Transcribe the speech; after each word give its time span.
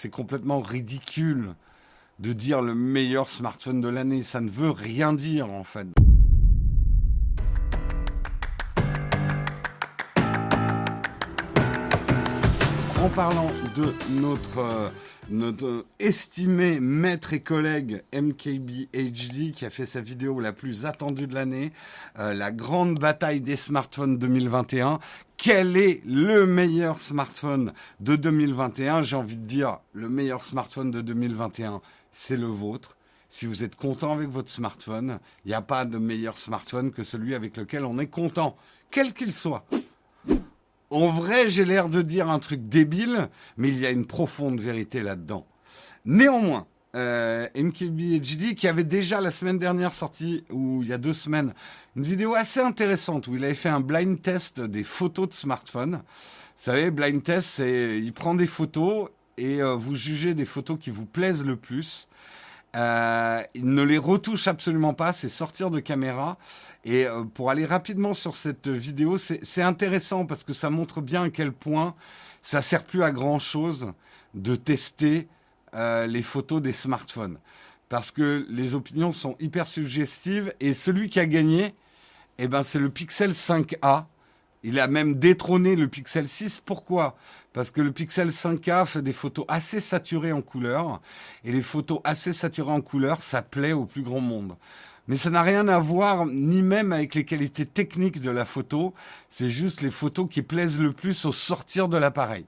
C'est 0.00 0.10
complètement 0.10 0.60
ridicule 0.60 1.56
de 2.20 2.32
dire 2.32 2.62
le 2.62 2.72
meilleur 2.72 3.28
smartphone 3.28 3.80
de 3.80 3.88
l'année. 3.88 4.22
Ça 4.22 4.40
ne 4.40 4.48
veut 4.48 4.70
rien 4.70 5.12
dire 5.12 5.50
en 5.50 5.64
fait. 5.64 5.88
En 13.02 13.08
parlant 13.08 13.50
de 13.74 13.92
notre, 14.20 14.92
euh, 15.64 15.82
estimé 15.98 16.78
maître 16.78 17.32
et 17.32 17.40
collègue 17.40 18.04
MKBHD 18.12 19.52
qui 19.52 19.64
a 19.64 19.70
fait 19.70 19.86
sa 19.86 20.00
vidéo 20.00 20.38
la 20.38 20.52
plus 20.52 20.86
attendue 20.86 21.26
de 21.26 21.34
l'année, 21.34 21.72
euh, 22.20 22.34
la 22.34 22.52
grande 22.52 23.00
bataille 23.00 23.40
des 23.40 23.56
smartphones 23.56 24.16
2021. 24.16 25.00
Quel 25.38 25.76
est 25.76 26.02
le 26.04 26.46
meilleur 26.46 26.98
smartphone 26.98 27.72
de 28.00 28.16
2021 28.16 29.04
J'ai 29.04 29.14
envie 29.14 29.36
de 29.36 29.46
dire 29.46 29.78
le 29.92 30.08
meilleur 30.08 30.42
smartphone 30.42 30.90
de 30.90 31.00
2021, 31.00 31.80
c'est 32.10 32.36
le 32.36 32.48
vôtre. 32.48 32.96
Si 33.28 33.46
vous 33.46 33.62
êtes 33.62 33.76
content 33.76 34.12
avec 34.12 34.28
votre 34.30 34.50
smartphone, 34.50 35.20
il 35.44 35.48
n'y 35.50 35.54
a 35.54 35.62
pas 35.62 35.84
de 35.84 35.96
meilleur 35.96 36.36
smartphone 36.36 36.90
que 36.90 37.04
celui 37.04 37.36
avec 37.36 37.56
lequel 37.56 37.84
on 37.84 38.00
est 38.00 38.08
content, 38.08 38.56
quel 38.90 39.14
qu'il 39.14 39.32
soit. 39.32 39.64
En 40.90 41.06
vrai, 41.06 41.48
j'ai 41.48 41.64
l'air 41.64 41.88
de 41.88 42.02
dire 42.02 42.28
un 42.28 42.40
truc 42.40 42.68
débile, 42.68 43.28
mais 43.56 43.68
il 43.68 43.78
y 43.78 43.86
a 43.86 43.90
une 43.90 44.06
profonde 44.06 44.60
vérité 44.60 45.02
là-dedans. 45.02 45.46
Néanmoins, 46.04 46.66
euh, 46.96 47.46
MKBHD, 47.54 48.54
qui 48.54 48.68
avait 48.68 48.84
déjà 48.84 49.20
la 49.20 49.30
semaine 49.30 49.58
dernière 49.58 49.92
sorti, 49.92 50.44
ou 50.50 50.82
il 50.82 50.88
y 50.88 50.92
a 50.92 50.98
deux 50.98 51.12
semaines, 51.12 51.54
une 51.96 52.02
vidéo 52.02 52.34
assez 52.34 52.60
intéressante 52.60 53.26
où 53.26 53.36
il 53.36 53.44
avait 53.44 53.54
fait 53.54 53.68
un 53.68 53.80
blind 53.80 54.20
test 54.20 54.60
des 54.60 54.84
photos 54.84 55.28
de 55.28 55.34
smartphone. 55.34 56.02
Vous 56.56 56.64
savez, 56.64 56.90
blind 56.90 57.22
test, 57.22 57.48
c'est 57.48 57.98
il 57.98 58.12
prend 58.12 58.34
des 58.34 58.46
photos 58.46 59.08
et 59.36 59.62
euh, 59.62 59.74
vous 59.74 59.94
jugez 59.94 60.34
des 60.34 60.44
photos 60.44 60.78
qui 60.78 60.90
vous 60.90 61.06
plaisent 61.06 61.44
le 61.44 61.56
plus. 61.56 62.08
Euh, 62.76 63.40
il 63.54 63.64
ne 63.72 63.82
les 63.82 63.98
retouche 63.98 64.46
absolument 64.46 64.92
pas, 64.92 65.12
c'est 65.12 65.28
sortir 65.28 65.70
de 65.70 65.80
caméra. 65.80 66.36
Et 66.84 67.06
euh, 67.06 67.24
pour 67.24 67.50
aller 67.50 67.64
rapidement 67.64 68.14
sur 68.14 68.36
cette 68.36 68.68
vidéo, 68.68 69.16
c'est 69.18 69.62
intéressant 69.62 70.26
parce 70.26 70.44
que 70.44 70.52
ça 70.52 70.70
montre 70.70 71.00
bien 71.00 71.24
à 71.24 71.30
quel 71.30 71.52
point 71.52 71.94
ça 72.42 72.62
sert 72.62 72.84
plus 72.84 73.02
à 73.02 73.10
grand 73.10 73.38
chose 73.38 73.92
de 74.34 74.54
tester 74.54 75.28
euh, 75.74 76.06
les 76.06 76.22
photos 76.22 76.62
des 76.62 76.72
smartphones. 76.72 77.38
Parce 77.88 78.10
que 78.10 78.46
les 78.50 78.74
opinions 78.74 79.12
sont 79.12 79.36
hyper 79.40 79.66
suggestives 79.66 80.52
et 80.60 80.74
celui 80.74 81.08
qui 81.08 81.20
a 81.20 81.26
gagné, 81.26 81.74
eh 82.38 82.48
ben, 82.48 82.62
c'est 82.62 82.78
le 82.78 82.90
Pixel 82.90 83.32
5A. 83.32 84.04
Il 84.62 84.78
a 84.80 84.88
même 84.88 85.14
détrôné 85.14 85.76
le 85.76 85.88
Pixel 85.88 86.28
6. 86.28 86.62
Pourquoi? 86.64 87.16
Parce 87.52 87.70
que 87.70 87.80
le 87.80 87.92
Pixel 87.92 88.28
5K 88.28 88.86
fait 88.86 89.02
des 89.02 89.12
photos 89.12 89.44
assez 89.48 89.80
saturées 89.80 90.32
en 90.32 90.42
couleur, 90.42 91.00
et 91.44 91.52
les 91.52 91.62
photos 91.62 92.00
assez 92.04 92.32
saturées 92.32 92.72
en 92.72 92.80
couleur, 92.80 93.22
ça 93.22 93.42
plaît 93.42 93.72
au 93.72 93.86
plus 93.86 94.02
grand 94.02 94.20
monde. 94.20 94.56
Mais 95.08 95.16
ça 95.16 95.30
n'a 95.30 95.42
rien 95.42 95.66
à 95.68 95.78
voir 95.78 96.26
ni 96.26 96.60
même 96.60 96.92
avec 96.92 97.14
les 97.14 97.24
qualités 97.24 97.64
techniques 97.64 98.20
de 98.20 98.30
la 98.30 98.44
photo, 98.44 98.92
c'est 99.30 99.50
juste 99.50 99.80
les 99.80 99.90
photos 99.90 100.28
qui 100.30 100.42
plaisent 100.42 100.78
le 100.78 100.92
plus 100.92 101.24
au 101.24 101.32
sortir 101.32 101.88
de 101.88 101.96
l'appareil. 101.96 102.44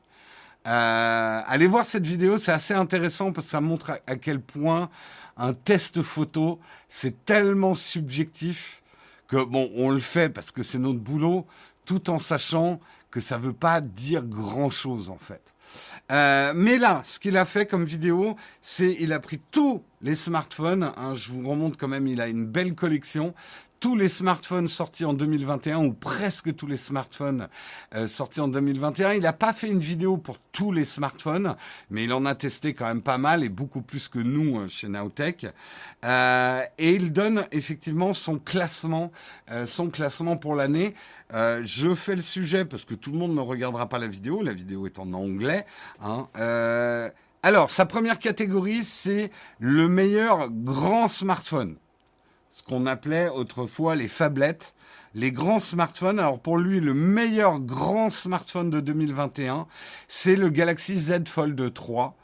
Euh, 0.67 1.41
allez 1.47 1.67
voir 1.67 1.87
cette 1.87 2.07
vidéo, 2.07 2.37
c'est 2.39 2.53
assez 2.53 2.75
intéressant 2.75 3.33
parce 3.33 3.47
que 3.47 3.51
ça 3.51 3.61
montre 3.61 3.93
à 4.07 4.17
quel 4.17 4.41
point 4.41 4.91
un 5.37 5.55
test 5.55 6.03
photo, 6.03 6.61
c'est 6.89 7.25
tellement 7.25 7.75
subjectif 7.75 8.83
que 9.27 9.43
bon, 9.43 9.71
on 9.75 9.91
le 9.91 10.01
fait 10.01 10.29
parce 10.29 10.51
que 10.51 10.63
c'est 10.63 10.79
notre 10.79 10.99
boulot, 10.99 11.47
tout 11.87 12.11
en 12.11 12.19
sachant 12.19 12.81
que 13.11 13.21
ça 13.21 13.39
veut 13.39 13.53
pas 13.53 13.81
dire 13.81 14.23
grand 14.23 14.71
chose 14.71 15.09
en 15.09 15.19
fait. 15.19 15.55
Euh, 16.13 16.53
mais 16.55 16.79
là, 16.79 17.01
ce 17.05 17.19
qu'il 17.19 17.37
a 17.37 17.45
fait 17.45 17.65
comme 17.65 17.85
vidéo, 17.85 18.37
c'est 18.61 18.97
il 19.01 19.13
a 19.13 19.21
pris 19.21 19.41
tous 19.51 19.83
les 20.03 20.17
smartphones. 20.17 20.93
Hein, 20.97 21.15
je 21.15 21.31
vous 21.31 21.49
remonte 21.49 21.77
quand 21.77 21.89
même, 21.89 22.07
il 22.09 22.21
a 22.21 22.27
une 22.27 22.45
belle 22.45 22.75
collection 22.75 23.35
tous 23.81 23.97
les 23.97 24.09
smartphones 24.09 24.69
sortis 24.69 25.07
en 25.07 25.15
2021 25.15 25.79
ou 25.79 25.95
presque 25.95 26.55
tous 26.55 26.67
les 26.67 26.77
smartphones 26.77 27.49
euh, 27.95 28.07
sortis 28.07 28.41
en 28.41 28.49
2021. 28.49 29.15
Il 29.15 29.23
n'a 29.23 29.33
pas 29.33 29.55
fait 29.55 29.69
une 29.69 29.79
vidéo 29.79 30.19
pour 30.19 30.37
tous 30.53 30.71
les 30.71 30.85
smartphones, 30.85 31.57
mais 31.89 32.05
il 32.05 32.13
en 32.13 32.27
a 32.27 32.35
testé 32.35 32.75
quand 32.75 32.85
même 32.85 33.01
pas 33.01 33.17
mal 33.17 33.43
et 33.43 33.49
beaucoup 33.49 33.81
plus 33.81 34.09
que 34.09 34.19
nous 34.19 34.61
euh, 34.61 34.69
chez 34.69 34.89
Nowtech. 34.89 35.47
Euh, 36.05 36.63
et 36.77 36.93
il 36.93 37.11
donne 37.15 37.47
effectivement 37.53 38.13
son 38.13 38.39
classement, 38.39 39.13
son 39.65 39.89
classement 39.89 40.37
pour 40.37 40.55
l'année. 40.55 40.95
je 41.33 41.95
fais 41.95 42.17
le 42.17 42.23
sujet 42.23 42.65
parce 42.65 42.85
que 42.85 42.95
tout 42.95 43.13
le 43.13 43.19
monde 43.19 43.35
ne 43.35 43.41
regardera 43.41 43.89
pas 43.89 43.99
la 43.99 44.09
vidéo. 44.09 44.43
La 44.43 44.53
vidéo 44.53 44.87
est 44.87 44.99
en 44.99 45.13
anglais. 45.15 45.65
Hein. 46.03 46.29
alors, 47.43 47.71
sa 47.71 47.87
première 47.87 48.19
catégorie, 48.19 48.85
c'est 48.85 49.31
le 49.59 49.89
meilleur 49.89 50.51
grand 50.51 51.09
smartphone 51.09 51.77
ce 52.51 52.63
qu'on 52.63 52.87
appelait 52.87 53.29
autrefois 53.29 53.95
les 53.95 54.09
phablettes, 54.09 54.75
les 55.15 55.33
grands 55.33 55.61
smartphones. 55.61 56.19
Alors 56.19 56.41
pour 56.41 56.59
lui, 56.59 56.81
le 56.81 56.95
meilleur 56.95 57.61
grand 57.61 58.11
smartphone 58.11 58.71
de 58.71 58.81
2021, 58.81 59.67
c'est 60.09 60.37
le 60.37 60.51
Galaxy 60.51 60.99
Z 60.99 61.29
Fold 61.29 61.73
3. 61.73 62.17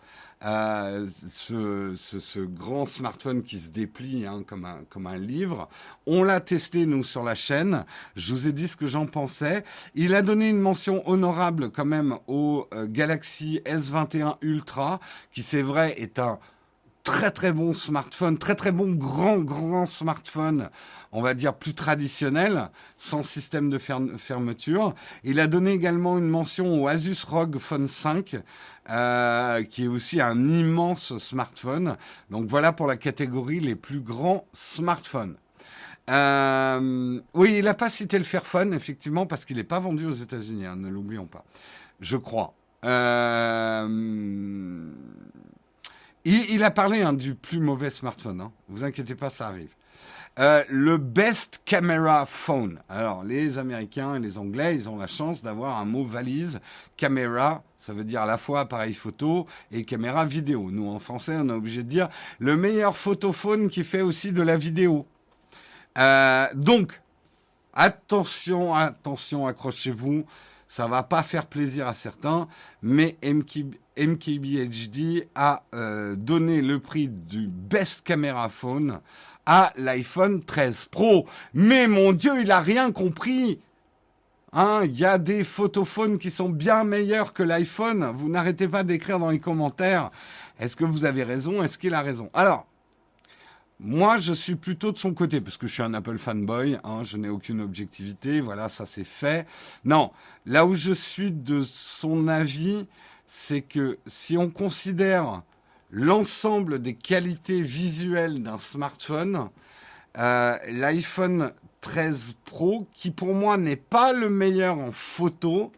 Euh, 0.45 1.07
ce, 1.33 1.95
ce, 1.97 2.21
ce, 2.21 2.41
grand 2.41 2.85
smartphone 2.85 3.43
qui 3.43 3.59
se 3.59 3.71
déplie 3.71 4.27
hein, 4.27 4.45
comme, 4.47 4.67
un, 4.67 4.81
comme 4.91 5.07
un 5.07 5.17
livre. 5.17 5.67
On 6.07 6.23
l'a 6.23 6.41
testé, 6.41 6.85
nous, 6.85 7.03
sur 7.03 7.25
la 7.25 7.35
chaîne. 7.35 7.87
Je 8.17 8.35
vous 8.35 8.47
ai 8.47 8.53
dit 8.53 8.69
ce 8.69 8.77
que 8.77 8.87
j'en 8.87 9.07
pensais. 9.07 9.65
Il 9.95 10.15
a 10.15 10.21
donné 10.21 10.51
une 10.51 10.61
mention 10.61 11.09
honorable 11.09 11.71
quand 11.71 11.87
même 11.87 12.19
au 12.27 12.69
euh, 12.75 12.87
Galaxy 12.87 13.63
S21 13.65 14.37
Ultra, 14.43 15.01
qui 15.33 15.43
c'est 15.43 15.63
vrai 15.63 15.95
est 15.97 16.19
un 16.19 16.39
très 17.07 17.31
très 17.31 17.53
bon 17.53 17.73
smartphone, 17.73 18.37
très 18.37 18.57
très 18.57 18.73
bon 18.73 18.91
grand 18.91 19.39
grand 19.39 19.87
smartphone, 19.87 20.71
on 21.13 21.23
va 21.23 21.35
dire 21.35 21.55
plus 21.55 21.73
traditionnel, 21.73 22.69
sans 22.99 23.23
système 23.23 23.71
de 23.71 23.79
fermeture. 23.79 24.93
Il 25.23 25.39
a 25.39 25.47
donné 25.47 25.71
également 25.71 26.19
une 26.19 26.29
mention 26.29 26.83
au 26.83 26.89
Asus 26.89 27.25
ROG 27.25 27.59
Phone 27.59 27.87
5, 27.87 28.43
euh, 28.91 29.63
qui 29.63 29.85
est 29.85 29.89
aussi 29.89 30.21
un 30.21 30.49
immense 30.49 31.17
smartphone. 31.19 31.97
Donc 32.31 32.49
voilà 32.49 32.73
pour 32.73 32.89
la 32.89 32.97
catégorie 32.97 33.61
les 33.61 33.77
plus 33.77 34.01
grands 34.01 34.45
smartphones. 34.53 35.37
Euh, 36.11 37.21
oui, 37.35 37.55
il 37.59 37.67
n'a 37.67 37.75
pas 37.75 37.89
cité 37.89 38.19
le 38.19 38.25
Fairphone, 38.25 38.75
effectivement, 38.75 39.27
parce 39.27 39.45
qu'il 39.45 39.59
n'est 39.59 39.65
pas 39.65 39.79
vendu 39.79 40.07
aux 40.07 40.13
États-Unis, 40.13 40.67
hein, 40.67 40.75
ne 40.75 40.89
l'oublions 40.89 41.27
pas. 41.27 41.45
Je 42.01 42.17
crois. 42.17 42.53
Euh, 42.85 43.87
il, 46.27 46.63
a 46.65 46.71
parlé 46.71 47.03
hein, 47.03 47.13
du 47.13 47.35
plus 47.35 47.61
mauvais 47.61 47.91
smartphone. 47.91 48.41
Hein. 48.41 48.53
Vous 48.69 48.85
inquiétez 48.85 49.15
pas, 49.15 49.31
ça 49.31 49.47
arrive. 49.49 49.71
Euh, 50.39 50.63
le 50.69 50.99
best 50.99 51.63
camera 51.65 52.27
phone. 52.27 52.81
Alors, 52.89 53.25
les 53.25 53.59
Américains 53.59 54.17
et 54.17 54.19
les 54.19 54.37
Anglais, 54.37 54.75
ils 54.75 54.89
ont 54.91 54.99
la 54.99 55.07
chance 55.07 55.43
d'avoir 55.43 55.79
un 55.79 55.87
mot 55.87 56.05
valise. 56.05 56.61
Caméra, 56.97 57.63
ça 57.79 57.95
veut 57.95 58.05
dire 58.05 58.23
à 58.23 58.27
la 58.27 58.37
fois 58.37 58.61
appareil 58.61 58.93
photo 58.93 59.47
et 59.73 59.85
caméra 59.85 60.27
vidéo. 60.27 60.71
Nous, 60.71 60.89
en 60.89 60.99
français, 60.99 61.37
on 61.39 61.49
est 61.49 61.53
obligé 61.53 61.83
de 61.83 61.89
dire 61.89 62.09
le 62.39 62.57
meilleur 62.57 62.99
photophone 62.99 63.71
qui 63.71 63.83
fait 63.83 64.03
aussi 64.03 64.33
de 64.33 64.43
la 64.43 64.59
vidéo. 64.59 65.07
Euh, 65.97 66.47
donc, 66.55 67.01
attention, 67.73 68.75
attention, 68.75 69.47
accrochez-vous. 69.47 70.27
Ça 70.69 70.89
va 70.89 71.03
pas 71.03 71.23
faire 71.23 71.47
plaisir 71.47 71.87
à 71.87 71.95
certains, 71.95 72.49
mais 72.83 73.17
MKBHD 73.97 75.29
a 75.35 75.63
euh, 75.75 76.17
donné 76.17 76.61
le 76.61 76.81
prix 76.81 77.09
du 77.09 77.47
best 77.47 78.05
camera 78.05 78.49
phone 78.49 79.01
à 79.47 79.73
l'iPhone 79.77 80.43
13 80.45 80.87
Pro. 80.87 81.27
Mais 81.55 81.87
mon 81.87 82.13
Dieu, 82.13 82.41
il 82.41 82.51
a 82.51 82.61
rien 82.61 82.91
compris. 82.91 83.61
Hein, 84.53 84.81
il 84.85 84.99
y 84.99 85.05
a 85.05 85.19
des 85.19 85.45
photophones 85.45 86.19
qui 86.19 86.31
sont 86.31 86.49
bien 86.49 86.83
meilleurs 86.83 87.33
que 87.33 87.43
l'iPhone. 87.43 88.11
Vous 88.15 88.29
n'arrêtez 88.29 88.69
pas 88.69 88.83
d'écrire 88.83 89.19
dans 89.19 89.31
les 89.31 89.39
commentaires. 89.39 90.11
Est-ce 90.59 90.77
que 90.77 90.85
vous 90.85 91.05
avez 91.05 91.23
raison? 91.23 91.63
Est-ce 91.63 91.79
qu'il 91.79 91.95
a 91.95 92.01
raison? 92.01 92.31
Alors, 92.33 92.67
moi, 93.79 94.19
je 94.19 94.33
suis 94.33 94.57
plutôt 94.57 94.91
de 94.91 94.97
son 94.97 95.13
côté, 95.13 95.41
parce 95.41 95.59
que 95.59 95.67
je 95.67 95.75
suis 95.75 95.83
un 95.83 95.93
Apple 95.93 96.17
fanboy, 96.17 96.79
hein, 96.83 97.03
je 97.03 97.19
n'ai 97.19 97.29
aucune 97.29 97.61
objectivité, 97.61 98.41
voilà, 98.41 98.69
ça 98.69 98.87
c'est 98.87 99.05
fait. 99.05 99.47
Non, 99.85 100.13
là 100.47 100.65
où 100.65 100.75
je 100.75 100.93
suis 100.93 101.31
de 101.31 101.61
son 101.61 102.27
avis, 102.27 102.87
c'est 103.27 103.61
que 103.61 103.99
si 104.07 104.39
on 104.39 104.49
considère 104.49 105.43
l'ensemble 105.91 106.81
des 106.81 106.95
qualités 106.95 107.63
visuelles 107.63 108.43
d'un 108.43 108.59
smartphone, 108.59 109.51
euh, 110.17 110.57
l'iPhone 110.71 111.53
13 111.83 112.37
Pro, 112.47 112.89
qui 112.95 113.11
pour 113.11 113.35
moi 113.35 113.59
n'est 113.59 113.77
pas 113.77 114.15
le 114.15 114.31
meilleur 114.31 114.79
en 114.79 114.93
photo, 114.93 115.71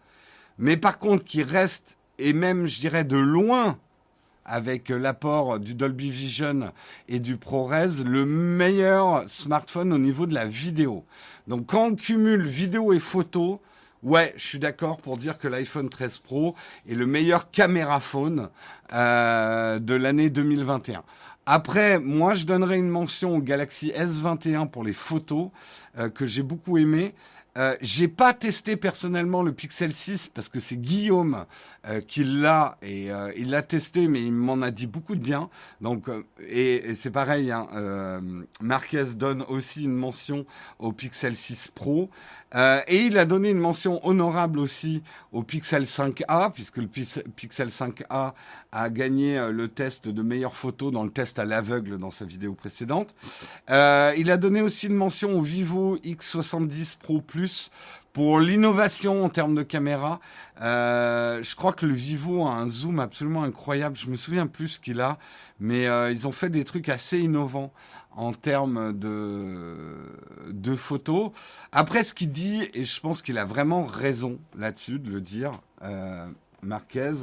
mais 0.57 0.77
par 0.77 0.99
contre 0.99 1.25
qui 1.25 1.43
reste, 1.43 1.99
et 2.19 2.33
même 2.33 2.69
je 2.69 2.79
dirais 2.79 3.05
de 3.05 3.17
loin, 3.17 3.79
avec 4.49 4.89
l'apport 4.89 5.61
du 5.61 5.75
Dolby 5.75 6.11
Vision 6.11 6.73
et 7.09 7.21
du 7.21 7.37
ProRes, 7.37 8.03
le 8.05 8.25
meilleur 8.25 9.29
smartphone 9.29 9.93
au 9.93 9.99
niveau 9.99 10.27
de 10.27 10.35
la 10.35 10.47
vidéo. 10.47 11.05
Donc 11.47 11.67
quand 11.67 11.89
on 11.89 11.95
cumule 11.95 12.47
vidéo 12.47 12.93
et 12.93 13.01
photo, 13.01 13.61
Ouais, 14.05 14.33
je 14.37 14.47
suis 14.47 14.59
d'accord 14.61 14.99
pour 14.99 15.17
dire 15.17 15.39
que 15.39 15.49
l'iPhone 15.49 15.89
13 15.89 16.19
Pro 16.19 16.55
est 16.89 16.95
le 16.95 17.05
meilleur 17.05 17.51
caméra 17.51 17.99
phone 17.99 18.49
euh, 18.93 19.81
de 19.81 19.95
l'année 19.95 20.31
2021. 20.31 21.03
Après, 21.47 21.99
moi, 21.99 22.35
je 22.35 22.45
donnerais 22.45 22.79
une 22.79 22.91
mention 22.91 23.35
au 23.35 23.41
Galaxy 23.41 23.91
S21 23.97 24.69
pour 24.69 24.85
les 24.85 24.93
photos 24.93 25.49
euh, 25.99 26.11
que 26.11 26.27
j'ai 26.27 26.43
beaucoup 26.43 26.79
aimé. 26.79 27.13
Euh, 27.59 27.75
j'ai 27.81 28.07
pas 28.07 28.35
testé 28.35 28.77
personnellement 28.77 29.43
le 29.43 29.53
Pixel 29.53 29.93
6 29.93 30.31
parce 30.33 30.49
que 30.49 30.61
c'est 30.61 30.77
Guillaume 30.77 31.45
euh, 31.89 32.01
qui 32.01 32.23
l'a 32.23 32.79
et 32.83 33.11
euh, 33.11 33.33
il 33.37 33.51
l'a 33.51 33.63
testé, 33.63 34.07
mais 34.07 34.23
il 34.23 34.33
m'en 34.33 34.63
a 34.63 34.71
dit 34.71 34.87
beaucoup 34.87 35.17
de 35.17 35.21
bien. 35.21 35.51
Donc 35.81 36.09
et, 36.49 36.95
c'est 36.95 37.11
pareil, 37.11 37.51
hein, 37.51 38.21
Marquez 38.61 39.05
donne 39.17 39.43
aussi 39.49 39.85
une 39.85 39.95
mention 39.95 40.47
au 40.79 40.93
Pixel 40.93 41.35
6 41.35 41.73
Pro 41.75 42.11
et 42.55 43.03
il 43.05 43.19
a 43.19 43.25
donné 43.25 43.51
une 43.51 43.59
mention 43.59 44.07
honorable 44.07 44.59
aussi 44.59 45.03
au 45.33 45.43
Pixel 45.43 45.83
5a 45.83 46.53
puisque 46.53 46.79
le 46.79 46.87
Pixel 46.87 47.69
5a 47.69 48.33
a 48.73 48.91
gagné 48.91 49.51
le 49.51 49.69
test 49.69 50.09
de 50.09 50.23
meilleure 50.23 50.57
photo 50.57 50.91
dans 50.91 51.05
le 51.05 51.11
test 51.11 51.39
à 51.39 51.45
l'aveugle 51.45 51.99
dans 51.99 52.11
sa 52.11 52.25
vidéo 52.25 52.55
précédente. 52.55 53.15
il 53.69 54.31
a 54.31 54.37
donné 54.37 54.63
aussi 54.63 54.87
une 54.87 54.95
mention 54.95 55.39
au 55.39 55.43
Vivo 55.43 55.99
X70 55.99 56.97
Pro 56.99 57.21
Plus 57.21 57.48
pour 58.13 58.41
l'innovation 58.41 59.25
en 59.25 59.29
termes 59.29 59.55
de 59.55 59.63
caméra. 59.63 60.19
Euh, 60.61 61.41
je 61.43 61.55
crois 61.55 61.73
que 61.73 61.87
le 61.87 61.95
Vivo 61.95 62.47
a 62.47 62.51
un 62.51 62.69
zoom 62.69 62.99
absolument 62.99 63.45
incroyable. 63.45 63.97
Je 63.97 64.09
me 64.09 64.17
souviens 64.17 64.49
plus 64.49 64.69
ce 64.69 64.81
qu'il 64.81 65.01
a, 65.01 65.19
mais 65.61 65.87
euh, 65.87 66.11
ils 66.11 66.27
ont 66.27 66.33
fait 66.33 66.49
des 66.49 66.65
trucs 66.65 66.89
assez 66.89 67.21
innovants 67.21 67.73
en 68.17 68.33
termes 68.33 68.93
de, 68.93 70.75
photos. 70.75 71.31
Après, 71.71 72.03
ce 72.03 72.13
qu'il 72.13 72.33
dit, 72.33 72.69
et 72.75 72.85
je 72.85 73.01
pense 73.01 73.23
qu'il 73.23 73.39
a 73.39 73.45
vraiment 73.45 73.87
raison 73.87 74.41
là-dessus 74.57 74.99
de 74.99 75.11
le 75.11 75.21
dire, 75.21 75.53
euh, 75.83 76.27
Marquez, 76.61 77.15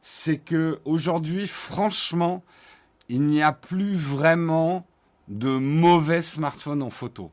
c'est 0.00 0.38
que 0.38 0.80
aujourd'hui, 0.84 1.46
franchement, 1.46 2.42
il 3.08 3.22
n'y 3.22 3.42
a 3.42 3.52
plus 3.52 3.94
vraiment 3.94 4.84
de 5.28 5.56
mauvais 5.56 6.22
smartphones 6.22 6.82
en 6.82 6.90
photo 6.90 7.30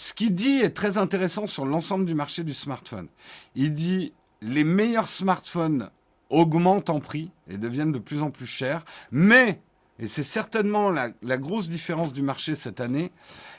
ce 0.00 0.14
qu'il 0.14 0.34
dit 0.34 0.60
est 0.60 0.70
très 0.70 0.96
intéressant 0.96 1.46
sur 1.46 1.66
l'ensemble 1.66 2.06
du 2.06 2.14
marché 2.14 2.42
du 2.42 2.54
smartphone. 2.54 3.08
Il 3.54 3.74
dit 3.74 4.14
les 4.40 4.64
meilleurs 4.64 5.08
smartphones 5.08 5.90
augmentent 6.30 6.88
en 6.88 7.00
prix 7.00 7.30
et 7.50 7.58
deviennent 7.58 7.92
de 7.92 7.98
plus 7.98 8.22
en 8.22 8.30
plus 8.30 8.46
chers, 8.46 8.82
mais, 9.10 9.60
et 9.98 10.06
c'est 10.06 10.22
certainement 10.22 10.88
la, 10.88 11.36
grosse 11.36 11.68
différence 11.68 12.14
du 12.14 12.22
marché 12.22 12.54
cette 12.54 12.80
année, 12.80 13.12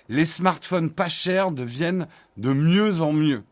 les 0.10 0.26
smartphones 0.26 0.90
pas 0.90 1.10
chers 1.10 1.52
deviennent 1.52 2.08
de 2.38 2.54
mieux 2.54 3.04
en 3.04 3.14
mieux. 3.14 3.44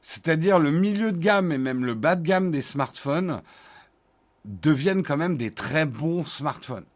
C'est-à-dire 0.00 0.58
le 0.58 0.70
milieu 0.70 1.12
de 1.12 1.18
gamme 1.18 1.52
et 1.52 1.58
même 1.58 1.84
le 1.84 1.92
bas 1.92 2.16
de 2.16 2.22
gamme 2.22 2.50
des 2.50 2.62
smartphones 2.62 3.42
deviennent 4.46 5.02
quand 5.02 5.18
même 5.18 5.36
des 5.36 5.50
très 5.50 5.84
bons 5.84 6.24
smartphones. 6.24 6.86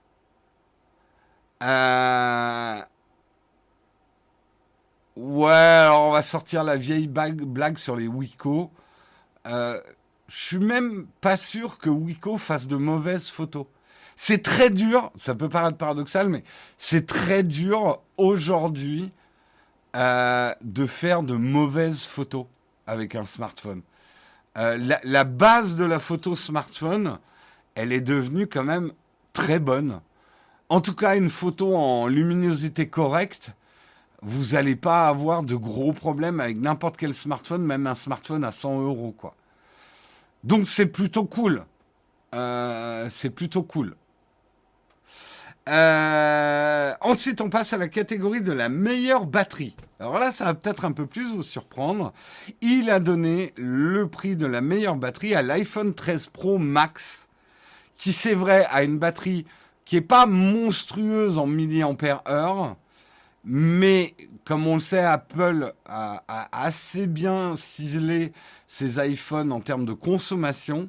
Euh, 1.63 2.81
Ouais, 5.17 5.53
alors 5.53 6.09
on 6.09 6.13
va 6.13 6.23
sortir 6.23 6.65
la 6.65 6.77
vieille 6.77 7.07
blague 7.07 7.79
sur 7.79 7.95
les 7.95 8.09
Wiko. 8.09 8.73
Euh, 9.47 9.81
je 10.29 10.37
suis 10.37 10.59
même 10.59 11.07
pas 11.21 11.37
sûr 11.37 11.79
que 11.79 11.89
Wiko 11.89 12.37
fasse 12.37 12.67
de 12.67 12.77
mauvaises 12.77 13.29
photos. 13.29 13.67
C'est 14.17 14.43
très 14.43 14.71
dur, 14.71 15.13
ça 15.17 15.35
peut 15.35 15.49
paraître 15.49 15.77
paradoxal, 15.77 16.29
mais 16.29 16.45
c'est 16.79 17.07
très 17.07 17.43
dur 17.43 18.01
aujourd'hui 18.17 19.13
euh, 19.97 20.53
de 20.63 20.87
faire 20.87 21.23
de 21.23 21.35
mauvaises 21.35 22.05
photos 22.05 22.47
avec 22.87 23.15
un 23.15 23.25
smartphone. 23.25 23.83
Euh, 24.57 24.77
la, 24.77 25.01
la, 25.03 25.25
base 25.25 25.77
de 25.77 25.85
la 25.85 25.99
photo 25.99 26.37
smartphone, 26.37 27.19
elle 27.75 27.93
est 27.93 28.01
devenue 28.01 28.47
quand 28.47 28.63
même 28.63 28.93
très 29.33 29.59
bonne. 29.59 30.01
En 30.69 30.81
tout 30.81 30.95
cas, 30.95 31.17
une 31.17 31.31
photo 31.31 31.75
en 31.75 32.07
luminosité 32.07 32.89
correcte, 32.89 33.53
vous 34.25 34.55
n'allez 34.55 34.77
pas 34.77 35.09
avoir 35.09 35.43
de 35.43 35.55
gros 35.55 35.93
problèmes 35.93 36.41
avec 36.41 36.57
n'importe 36.57 36.97
quel 36.97 37.15
smartphone, 37.15 37.63
même 37.63 37.87
un 37.87 37.95
smartphone 37.95 38.45
à 38.45 38.51
100 38.51 38.81
euros, 38.81 39.15
quoi. 39.17 39.35
Donc 40.43 40.67
c'est 40.67 40.87
plutôt 40.87 41.25
cool. 41.25 41.65
Euh, 42.35 43.07
c'est 43.11 43.31
plutôt 43.31 43.63
cool. 43.63 43.97
Euh, 45.69 46.93
ensuite, 47.01 47.41
on 47.41 47.49
passe 47.49 47.73
à 47.73 47.79
la 47.79 47.89
catégorie 47.89 48.43
de 48.43 48.53
la 48.53 48.69
meilleure 48.69 49.25
batterie. 49.25 49.75
Alors 49.99 50.19
là, 50.19 50.31
ça 50.33 50.45
va 50.45 50.55
peut-être 50.55 50.85
un 50.85 50.93
peu 50.93 51.07
plus 51.07 51.33
vous 51.33 51.43
surprendre. 51.43 52.13
Il 52.61 52.91
a 52.91 53.01
donné 53.01 53.55
le 53.57 54.09
prix 54.09 54.37
de 54.37 54.47
la 54.47 54.61
meilleure 54.61 54.97
batterie 54.97 55.35
à 55.35 55.43
l'iPhone 55.43 55.95
13 55.95 56.27
Pro 56.27 56.59
Max, 56.59 57.29
qui 57.97 58.13
c'est 58.13 58.35
vrai 58.35 58.67
a 58.71 58.83
une 58.83 58.99
batterie 58.99 59.47
qui 59.85 59.97
est 59.97 60.03
pas 60.03 60.27
monstrueuse 60.27 61.39
en 61.39 61.47
milliampères 61.47 62.23
heure, 62.29 62.77
mais 63.45 64.15
comme 64.45 64.67
on 64.67 64.75
le 64.75 64.81
sait, 64.81 65.01
Apple 65.01 65.73
a, 65.87 66.23
assez 66.53 67.07
bien 67.07 67.57
ciselé 67.57 68.33
ses 68.67 69.05
iPhones 69.07 69.53
en 69.53 69.61
termes 69.61 69.85
de 69.85 69.93
consommation. 69.93 70.89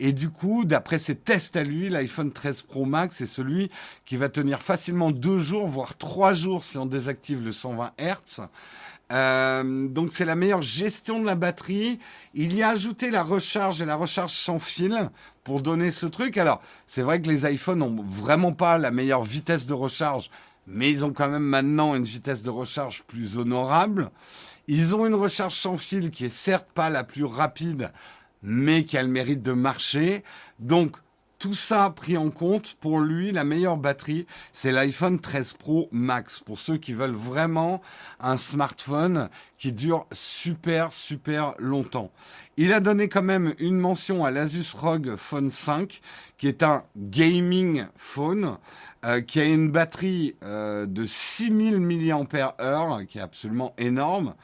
Et 0.00 0.12
du 0.12 0.30
coup, 0.30 0.64
d'après 0.64 0.98
ses 0.98 1.16
tests 1.16 1.56
à 1.56 1.64
lui, 1.64 1.88
l'iPhone 1.88 2.32
13 2.32 2.62
Pro 2.62 2.84
Max 2.84 3.20
est 3.20 3.26
celui 3.26 3.70
qui 4.04 4.16
va 4.16 4.28
tenir 4.28 4.62
facilement 4.62 5.10
deux 5.10 5.40
jours, 5.40 5.66
voire 5.66 5.96
trois 5.96 6.34
jours 6.34 6.62
si 6.62 6.78
on 6.78 6.86
désactive 6.86 7.42
le 7.42 7.50
120 7.50 7.92
Hz. 7.98 8.42
Euh, 9.10 9.88
donc 9.88 10.12
c'est 10.12 10.24
la 10.24 10.36
meilleure 10.36 10.62
gestion 10.62 11.20
de 11.20 11.26
la 11.26 11.34
batterie. 11.34 11.98
Il 12.34 12.54
y 12.54 12.62
a 12.62 12.68
ajouté 12.68 13.10
la 13.10 13.24
recharge 13.24 13.80
et 13.82 13.86
la 13.86 13.96
recharge 13.96 14.32
sans 14.32 14.58
fil 14.58 15.10
pour 15.42 15.62
donner 15.62 15.90
ce 15.90 16.06
truc. 16.06 16.36
Alors 16.36 16.62
c'est 16.86 17.02
vrai 17.02 17.20
que 17.20 17.28
les 17.28 17.50
iPhones 17.50 17.78
n'ont 17.78 18.02
vraiment 18.02 18.52
pas 18.52 18.78
la 18.78 18.90
meilleure 18.90 19.24
vitesse 19.24 19.66
de 19.66 19.74
recharge 19.74 20.30
mais 20.68 20.90
ils 20.90 21.04
ont 21.04 21.12
quand 21.12 21.28
même 21.28 21.42
maintenant 21.42 21.94
une 21.94 22.04
vitesse 22.04 22.42
de 22.42 22.50
recharge 22.50 23.02
plus 23.04 23.38
honorable. 23.38 24.10
Ils 24.66 24.94
ont 24.94 25.06
une 25.06 25.14
recharge 25.14 25.54
sans 25.54 25.78
fil 25.78 26.10
qui 26.10 26.26
est 26.26 26.28
certes 26.28 26.68
pas 26.74 26.90
la 26.90 27.04
plus 27.04 27.24
rapide, 27.24 27.90
mais 28.42 28.84
qui 28.84 28.98
a 28.98 29.02
le 29.02 29.08
mérite 29.08 29.42
de 29.42 29.52
marcher. 29.52 30.22
Donc, 30.58 30.96
tout 31.38 31.54
ça 31.54 31.90
pris 31.90 32.16
en 32.16 32.30
compte, 32.30 32.74
pour 32.80 33.00
lui, 33.00 33.30
la 33.30 33.44
meilleure 33.44 33.76
batterie, 33.76 34.26
c'est 34.52 34.72
l'iPhone 34.72 35.20
13 35.20 35.52
Pro 35.52 35.88
Max. 35.92 36.40
Pour 36.40 36.58
ceux 36.58 36.78
qui 36.78 36.92
veulent 36.92 37.10
vraiment 37.12 37.80
un 38.18 38.36
smartphone 38.36 39.28
qui 39.56 39.72
dure 39.72 40.06
super, 40.12 40.92
super 40.92 41.54
longtemps. 41.58 42.10
Il 42.56 42.72
a 42.72 42.80
donné 42.80 43.08
quand 43.08 43.22
même 43.22 43.54
une 43.58 43.78
mention 43.78 44.24
à 44.24 44.32
l'Asus 44.32 44.74
ROG 44.76 45.16
Phone 45.16 45.50
5, 45.50 46.00
qui 46.38 46.48
est 46.48 46.62
un 46.62 46.82
gaming 46.96 47.86
phone. 47.96 48.58
Euh, 49.04 49.20
qui 49.20 49.38
a 49.38 49.44
une 49.44 49.70
batterie 49.70 50.34
euh, 50.42 50.84
de 50.84 51.06
6000 51.06 51.78
mAh, 51.78 53.04
qui 53.08 53.18
est 53.18 53.20
absolument 53.20 53.72
énorme, 53.78 54.34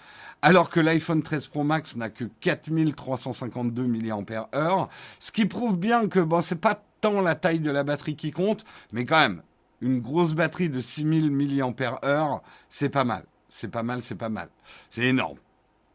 alors 0.45 0.69
que 0.69 0.79
l'iPhone 0.79 1.23
13 1.23 1.47
Pro 1.47 1.65
Max 1.65 1.97
n'a 1.97 2.11
que 2.11 2.25
4352 2.25 3.87
mAh, 3.87 4.89
ce 5.19 5.33
qui 5.33 5.47
prouve 5.47 5.79
bien 5.79 6.07
que 6.07 6.21
bon, 6.21 6.43
c'est 6.43 6.57
pas 6.57 6.85
tant 7.01 7.23
la 7.23 7.35
taille 7.35 7.61
de 7.61 7.71
la 7.71 7.83
batterie 7.83 8.15
qui 8.15 8.31
compte, 8.31 8.67
mais 8.93 9.07
quand 9.07 9.21
même, 9.21 9.43
une 9.81 10.01
grosse 10.01 10.35
batterie 10.35 10.69
de 10.69 10.81
6000 10.81 11.31
mAh, 11.31 12.43
c'est 12.69 12.91
pas 12.91 13.05
mal. 13.05 13.25
C'est 13.49 13.69
pas 13.69 13.83
mal, 13.83 14.03
c'est 14.03 14.17
pas 14.17 14.29
mal. 14.29 14.51
C'est 14.91 15.05
énorme. 15.05 15.39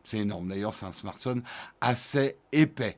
C'est 0.03 0.17
énorme. 0.17 0.47
D'ailleurs, 0.47 0.73
c'est 0.73 0.87
un 0.87 0.91
smartphone 0.91 1.43
assez 1.79 2.35
épais. 2.51 2.97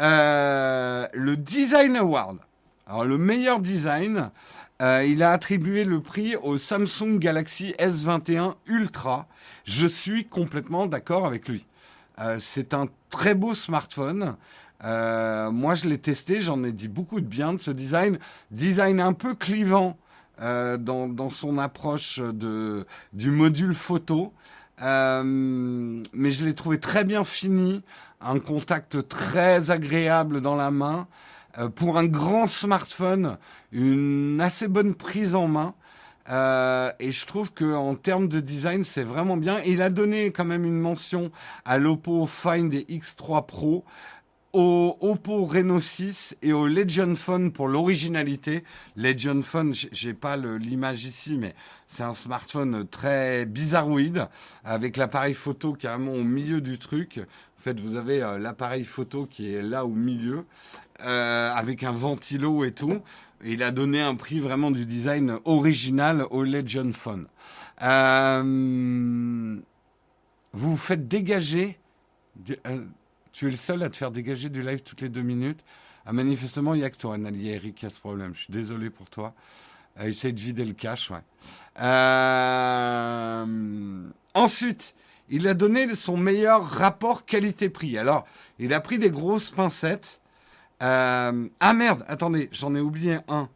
Euh, 0.00 1.08
le 1.12 1.36
Design 1.36 1.96
Award. 1.96 2.38
Alors, 2.86 3.04
le 3.04 3.18
meilleur 3.18 3.58
design, 3.58 4.30
euh, 4.80 5.04
il 5.04 5.24
a 5.24 5.32
attribué 5.32 5.82
le 5.82 6.00
prix 6.00 6.36
au 6.36 6.56
Samsung 6.56 7.18
Galaxy 7.18 7.74
S21 7.80 8.54
Ultra. 8.66 9.26
Je 9.64 9.86
suis 9.88 10.26
complètement 10.26 10.86
d'accord 10.86 11.26
avec 11.26 11.48
lui. 11.48 11.66
Euh, 12.20 12.36
c'est 12.40 12.74
un 12.74 12.86
très 13.10 13.34
beau 13.34 13.54
smartphone. 13.54 14.36
Euh, 14.84 15.50
moi, 15.50 15.74
je 15.74 15.88
l'ai 15.88 15.98
testé, 15.98 16.40
j'en 16.40 16.62
ai 16.62 16.70
dit 16.70 16.86
beaucoup 16.86 17.20
de 17.20 17.26
bien 17.26 17.54
de 17.54 17.58
ce 17.58 17.72
design. 17.72 18.20
Design 18.52 19.00
un 19.00 19.12
peu 19.12 19.34
clivant 19.34 19.96
dans, 20.40 21.08
dans, 21.08 21.30
son 21.30 21.58
approche 21.58 22.20
de, 22.20 22.86
du 23.12 23.32
module 23.32 23.74
photo. 23.74 24.32
mais 24.80 26.30
je 26.30 26.44
l'ai 26.44 26.54
trouvé 26.54 26.78
très 26.78 27.02
bien 27.02 27.24
fini, 27.24 27.82
un 28.20 28.38
contact 28.38 29.08
très 29.08 29.72
agréable 29.72 30.40
dans 30.40 30.54
la 30.54 30.70
main. 30.70 31.08
Euh, 31.58 31.68
pour 31.68 31.98
un 31.98 32.04
grand 32.04 32.46
smartphone, 32.46 33.36
une 33.72 34.40
assez 34.40 34.68
bonne 34.68 34.94
prise 34.94 35.34
en 35.34 35.48
main. 35.48 35.74
Euh, 36.30 36.92
et 37.00 37.10
je 37.10 37.26
trouve 37.26 37.52
que 37.52 37.74
en 37.74 37.94
termes 37.94 38.28
de 38.28 38.38
design, 38.40 38.84
c'est 38.84 39.02
vraiment 39.02 39.36
bien. 39.36 39.60
il 39.64 39.80
a 39.82 39.90
donné 39.90 40.30
quand 40.30 40.44
même 40.44 40.64
une 40.64 40.78
mention 40.78 41.30
à 41.64 41.78
l'Oppo 41.78 42.26
Find 42.26 42.72
X3 42.72 43.46
Pro. 43.46 43.84
au 44.54 44.96
Oppo 45.00 45.44
Reno 45.44 45.78
6 45.78 46.36
et 46.42 46.52
au 46.52 46.66
Legion 46.66 47.14
Phone 47.14 47.52
pour 47.52 47.68
l'originalité. 47.68 48.64
Legion 48.96 49.42
Phone, 49.42 49.74
j'ai 49.74 50.14
pas 50.14 50.36
l'image 50.36 51.04
ici, 51.04 51.36
mais 51.38 51.54
c'est 51.86 52.02
un 52.02 52.14
smartphone 52.14 52.86
très 52.88 53.44
bizarroïde 53.44 54.26
avec 54.64 54.96
l'appareil 54.96 55.34
photo 55.34 55.74
carrément 55.74 56.12
au 56.12 56.24
milieu 56.24 56.60
du 56.60 56.78
truc. 56.78 57.20
En 57.58 57.60
fait, 57.60 57.80
vous 57.80 57.96
avez 57.96 58.22
euh, 58.22 58.38
l'appareil 58.38 58.84
photo 58.84 59.26
qui 59.26 59.52
est 59.52 59.62
là 59.62 59.84
au 59.84 59.92
milieu 59.92 60.44
euh, 61.04 61.52
avec 61.52 61.84
un 61.84 61.92
ventilo 61.92 62.64
et 62.64 62.72
tout. 62.72 63.00
Et 63.44 63.52
il 63.52 63.62
a 63.62 63.70
donné 63.70 64.00
un 64.00 64.14
prix 64.16 64.40
vraiment 64.40 64.70
du 64.70 64.84
design 64.84 65.38
original 65.44 66.24
au 66.30 66.42
Legion 66.42 66.90
Phone. 66.92 67.26
Euh, 67.82 69.56
vous 70.52 70.70
vous 70.70 70.76
faites 70.76 71.06
dégager. 71.06 71.78
Euh, 72.66 72.84
tu 73.32 73.46
es 73.46 73.50
le 73.50 73.56
seul 73.56 73.82
à 73.82 73.90
te 73.90 73.96
faire 73.96 74.10
dégager 74.10 74.48
du 74.48 74.62
live 74.62 74.80
toutes 74.80 75.02
les 75.02 75.08
deux 75.08 75.22
minutes. 75.22 75.60
Ah, 76.04 76.12
manifestement, 76.12 76.74
il 76.74 76.78
n'y 76.80 76.84
a 76.84 76.90
que 76.90 76.96
toi, 76.96 77.14
Analia 77.14 77.52
Eric, 77.54 77.76
qui 77.76 77.86
a 77.86 77.90
ce 77.90 78.00
problème. 78.00 78.34
Je 78.34 78.40
suis 78.40 78.52
désolé 78.52 78.90
pour 78.90 79.08
toi. 79.10 79.34
Essaye 80.00 80.32
de 80.32 80.40
vider 80.40 80.64
le. 80.64 80.74
Euh, 81.80 83.46
ensuite, 84.34 84.94
il 85.28 85.46
a 85.48 85.54
donné 85.54 85.94
son 85.94 86.16
meilleur 86.16 86.64
rapport 86.64 87.24
qualité-prix. 87.24 87.98
Alors, 87.98 88.24
il 88.58 88.72
a 88.74 88.80
pris 88.80 88.98
des 88.98 89.10
grosses 89.10 89.50
pincettes. 89.50 90.20
Euh, 90.82 91.48
ah 91.60 91.72
merde, 91.72 92.04
attendez, 92.08 92.48
j'en 92.52 92.74
ai 92.74 92.80
oublié 92.80 93.18
un. 93.28 93.48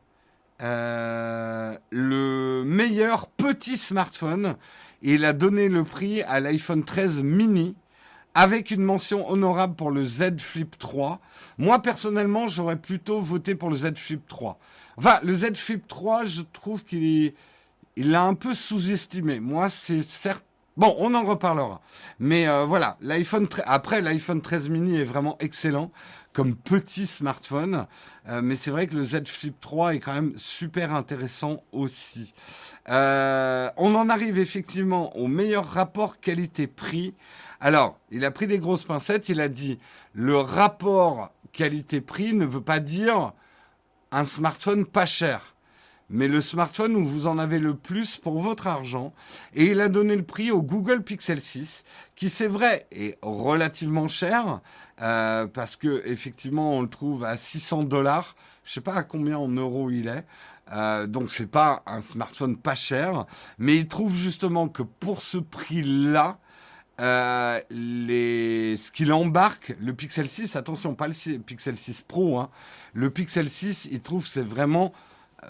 Euh, 0.60 1.76
le 1.90 2.62
meilleur 2.64 3.28
petit 3.28 3.76
smartphone. 3.76 4.56
il 5.02 5.24
a 5.24 5.32
donné 5.32 5.68
le 5.68 5.82
prix 5.82 6.22
à 6.22 6.38
l'iPhone 6.38 6.84
13 6.84 7.22
mini 7.22 7.74
avec 8.34 8.70
une 8.70 8.82
mention 8.82 9.28
honorable 9.28 9.74
pour 9.74 9.90
le 9.90 10.04
Z 10.04 10.38
Flip 10.38 10.78
3. 10.78 11.20
Moi, 11.58 11.80
personnellement, 11.80 12.48
j'aurais 12.48 12.76
plutôt 12.76 13.20
voté 13.20 13.54
pour 13.54 13.70
le 13.70 13.76
Z 13.76 13.94
Flip 13.96 14.26
3. 14.26 14.58
Enfin, 14.96 15.18
le 15.22 15.34
Z 15.34 15.56
Flip 15.56 15.86
3, 15.86 16.24
je 16.24 16.42
trouve 16.52 16.84
qu'il 16.84 17.34
il 17.96 18.10
l'a 18.10 18.22
un 18.22 18.34
peu 18.34 18.54
sous-estimé. 18.54 19.40
Moi, 19.40 19.68
c'est 19.68 20.02
certes 20.02 20.44
Bon, 20.78 20.94
on 20.98 21.12
en 21.14 21.22
reparlera. 21.22 21.82
Mais 22.18 22.48
euh, 22.48 22.64
voilà, 22.64 22.96
l'iPhone 23.02 23.46
après 23.66 24.00
l'iPhone 24.00 24.40
13 24.40 24.70
mini 24.70 24.98
est 24.98 25.04
vraiment 25.04 25.36
excellent 25.38 25.90
comme 26.32 26.54
petit 26.54 27.06
smartphone, 27.06 27.86
euh, 28.28 28.40
mais 28.42 28.56
c'est 28.56 28.70
vrai 28.70 28.86
que 28.86 28.94
le 28.94 29.02
Z 29.02 29.26
Flip 29.26 29.60
3 29.60 29.94
est 29.94 29.98
quand 30.00 30.14
même 30.14 30.32
super 30.36 30.94
intéressant 30.94 31.62
aussi. 31.72 32.32
Euh, 32.88 33.70
on 33.76 33.94
en 33.94 34.08
arrive 34.08 34.38
effectivement 34.38 35.16
au 35.16 35.28
meilleur 35.28 35.66
rapport 35.66 36.20
qualité-prix. 36.20 37.14
Alors, 37.60 37.98
il 38.10 38.24
a 38.24 38.30
pris 38.30 38.46
des 38.46 38.58
grosses 38.58 38.84
pincettes, 38.84 39.28
il 39.28 39.40
a 39.40 39.48
dit 39.48 39.78
le 40.14 40.36
rapport 40.36 41.32
qualité-prix 41.52 42.34
ne 42.34 42.46
veut 42.46 42.62
pas 42.62 42.80
dire 42.80 43.32
un 44.10 44.24
smartphone 44.24 44.86
pas 44.86 45.06
cher 45.06 45.51
mais 46.12 46.28
le 46.28 46.40
smartphone 46.40 46.94
où 46.94 47.04
vous 47.04 47.26
en 47.26 47.38
avez 47.38 47.58
le 47.58 47.74
plus 47.74 48.18
pour 48.18 48.40
votre 48.40 48.66
argent. 48.66 49.12
Et 49.54 49.64
il 49.64 49.80
a 49.80 49.88
donné 49.88 50.14
le 50.14 50.22
prix 50.22 50.50
au 50.50 50.62
Google 50.62 51.02
Pixel 51.02 51.40
6, 51.40 51.84
qui 52.14 52.28
c'est 52.28 52.46
vrai 52.46 52.86
est 52.92 53.18
relativement 53.22 54.08
cher, 54.08 54.60
euh, 55.00 55.46
parce 55.46 55.76
que 55.76 56.02
effectivement 56.06 56.76
on 56.76 56.82
le 56.82 56.88
trouve 56.88 57.24
à 57.24 57.36
600 57.36 57.84
dollars. 57.84 58.36
Je 58.64 58.72
sais 58.72 58.80
pas 58.80 58.94
à 58.94 59.02
combien 59.02 59.38
en 59.38 59.48
euros 59.48 59.90
il 59.90 60.06
est. 60.06 60.24
Euh, 60.72 61.06
donc 61.06 61.30
c'est 61.30 61.50
pas 61.50 61.82
un 61.86 62.00
smartphone 62.00 62.56
pas 62.56 62.74
cher, 62.74 63.26
mais 63.58 63.76
il 63.76 63.88
trouve 63.88 64.14
justement 64.14 64.68
que 64.68 64.82
pour 64.82 65.22
ce 65.22 65.38
prix-là, 65.38 66.38
euh, 67.00 67.58
les... 67.70 68.76
ce 68.76 68.92
qu'il 68.92 69.12
embarque, 69.12 69.74
le 69.80 69.94
Pixel 69.94 70.28
6, 70.28 70.56
attention, 70.56 70.94
pas 70.94 71.08
le 71.08 71.38
Pixel 71.38 71.76
6 71.76 72.02
Pro, 72.02 72.38
hein, 72.38 72.50
le 72.92 73.10
Pixel 73.10 73.48
6, 73.48 73.88
il 73.90 74.00
trouve 74.00 74.26
c'est 74.26 74.46
vraiment 74.46 74.92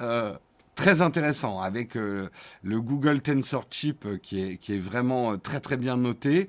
euh, 0.01 0.37
très 0.75 1.03
intéressant 1.03 1.61
avec 1.61 1.97
euh, 1.97 2.29
le 2.63 2.81
Google 2.81 3.21
Tensor 3.21 3.65
Chip 3.71 4.07
euh, 4.07 4.17
qui 4.17 4.43
est, 4.43 4.57
qui 4.57 4.75
est 4.75 4.79
vraiment 4.79 5.33
euh, 5.33 5.37
très 5.37 5.61
très 5.61 5.77
bien 5.77 5.97
noté, 5.97 6.49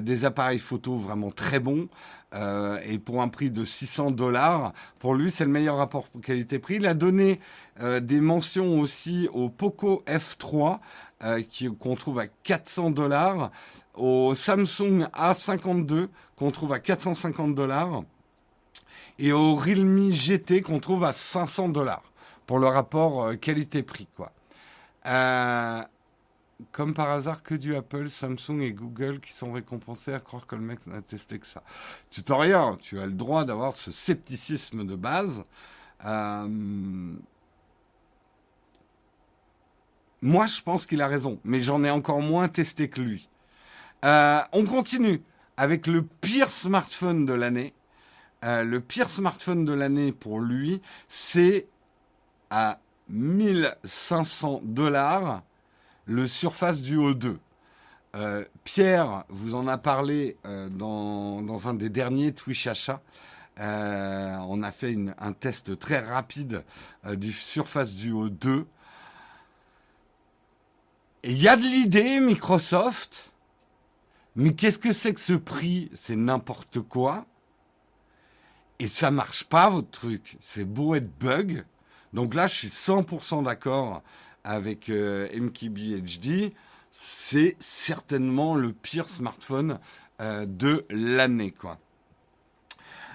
des 0.00 0.24
appareils 0.24 0.58
photo 0.58 0.96
vraiment 0.96 1.30
très 1.30 1.60
bons. 1.60 1.88
et 2.86 2.98
pour 2.98 3.22
un 3.22 3.28
prix 3.28 3.50
de 3.50 3.64
600 3.64 4.12
dollars, 4.12 4.72
pour 4.98 5.14
lui, 5.14 5.30
c'est 5.30 5.44
le 5.44 5.50
meilleur 5.50 5.76
rapport 5.76 6.08
qualité-prix. 6.22 6.76
Il 6.76 6.86
a 6.86 6.94
donné 6.94 7.40
des 7.80 8.20
mentions 8.20 8.80
aussi 8.80 9.28
au 9.32 9.48
Poco 9.48 10.02
F3, 10.06 10.78
qu'on 11.78 11.96
trouve 11.96 12.20
à 12.20 12.26
400 12.26 12.90
dollars, 12.90 13.50
au 13.94 14.34
Samsung 14.34 15.06
A52, 15.14 16.08
qu'on 16.36 16.50
trouve 16.50 16.72
à 16.72 16.78
450 16.78 17.54
dollars, 17.54 18.02
et 19.18 19.32
au 19.32 19.54
Realme 19.54 20.10
GT, 20.10 20.62
qu'on 20.62 20.80
trouve 20.80 21.04
à 21.04 21.12
500 21.12 21.68
dollars 21.68 22.11
pour 22.46 22.58
le 22.58 22.66
rapport 22.66 23.24
euh, 23.24 23.34
qualité-prix, 23.34 24.08
quoi. 24.16 24.32
Euh, 25.06 25.82
comme 26.70 26.94
par 26.94 27.10
hasard, 27.10 27.42
que 27.42 27.54
du 27.54 27.74
Apple, 27.74 28.08
Samsung 28.08 28.60
et 28.60 28.72
Google 28.72 29.20
qui 29.20 29.32
sont 29.32 29.52
récompensés 29.52 30.14
à 30.14 30.20
croire 30.20 30.46
que 30.46 30.54
le 30.54 30.62
mec 30.62 30.86
n'a 30.86 31.02
testé 31.02 31.38
que 31.38 31.46
ça. 31.46 31.62
Tu 32.08 32.22
t'en 32.22 32.38
rien, 32.38 32.76
tu 32.80 33.00
as 33.00 33.06
le 33.06 33.12
droit 33.12 33.44
d'avoir 33.44 33.74
ce 33.74 33.90
scepticisme 33.90 34.86
de 34.86 34.94
base. 34.94 35.44
Euh, 36.04 36.46
moi, 40.20 40.46
je 40.46 40.62
pense 40.62 40.86
qu'il 40.86 41.02
a 41.02 41.08
raison, 41.08 41.40
mais 41.42 41.60
j'en 41.60 41.82
ai 41.82 41.90
encore 41.90 42.20
moins 42.20 42.48
testé 42.48 42.88
que 42.88 43.00
lui. 43.00 43.28
on 44.04 44.64
continue 44.64 45.20
avec 45.56 45.88
le 45.88 46.02
pire 46.02 46.50
smartphone 46.50 47.26
de 47.26 47.32
l'année. 47.32 47.74
le 48.42 48.78
pire 48.78 49.08
smartphone 49.08 49.64
de 49.64 49.72
l'année 49.72 50.12
pour 50.12 50.38
lui, 50.38 50.80
c'est 51.08 51.66
à 52.52 52.78
1500 53.08 54.60
dollars 54.62 55.42
le 56.04 56.26
Surface 56.26 56.82
Duo 56.82 57.14
2. 57.14 57.38
Euh, 58.14 58.44
Pierre 58.64 59.24
vous 59.30 59.54
en 59.54 59.66
a 59.66 59.78
parlé 59.78 60.36
euh, 60.44 60.68
dans, 60.68 61.40
dans, 61.40 61.66
un 61.68 61.72
des 61.72 61.88
derniers 61.88 62.34
Twitch 62.34 62.66
achats. 62.66 63.00
Euh, 63.58 64.36
on 64.48 64.62
a 64.62 64.70
fait 64.70 64.94
un 65.18 65.32
test 65.32 65.78
très 65.78 65.98
rapide 65.98 66.62
du 67.14 67.32
Surface 67.32 67.94
Duo 67.94 68.28
2. 68.28 68.66
Et 71.22 71.30
il 71.30 71.40
y 71.40 71.48
a 71.48 71.56
de 71.56 71.62
l'idée, 71.62 72.20
Microsoft. 72.20 73.32
Mais 74.36 74.52
qu'est-ce 74.52 74.78
que 74.78 74.92
c'est 74.92 75.14
que 75.14 75.20
ce 75.20 75.32
prix? 75.32 75.90
C'est 75.94 76.16
n'importe 76.16 76.80
quoi. 76.80 77.24
Et 78.78 78.88
ça 78.88 79.10
marche 79.10 79.44
pas, 79.44 79.70
votre 79.70 79.90
truc. 79.90 80.36
C'est 80.40 80.66
beau 80.66 80.94
être 80.94 81.18
bug. 81.18 81.64
Donc 82.12 82.34
là, 82.34 82.46
je 82.46 82.54
suis 82.54 82.68
100% 82.68 83.44
d'accord 83.44 84.02
avec 84.44 84.88
euh, 84.90 85.28
HD. 85.28 86.52
C'est 86.90 87.56
certainement 87.58 88.54
le 88.54 88.72
pire 88.72 89.08
smartphone 89.08 89.78
euh, 90.20 90.44
de 90.46 90.84
l'année. 90.90 91.54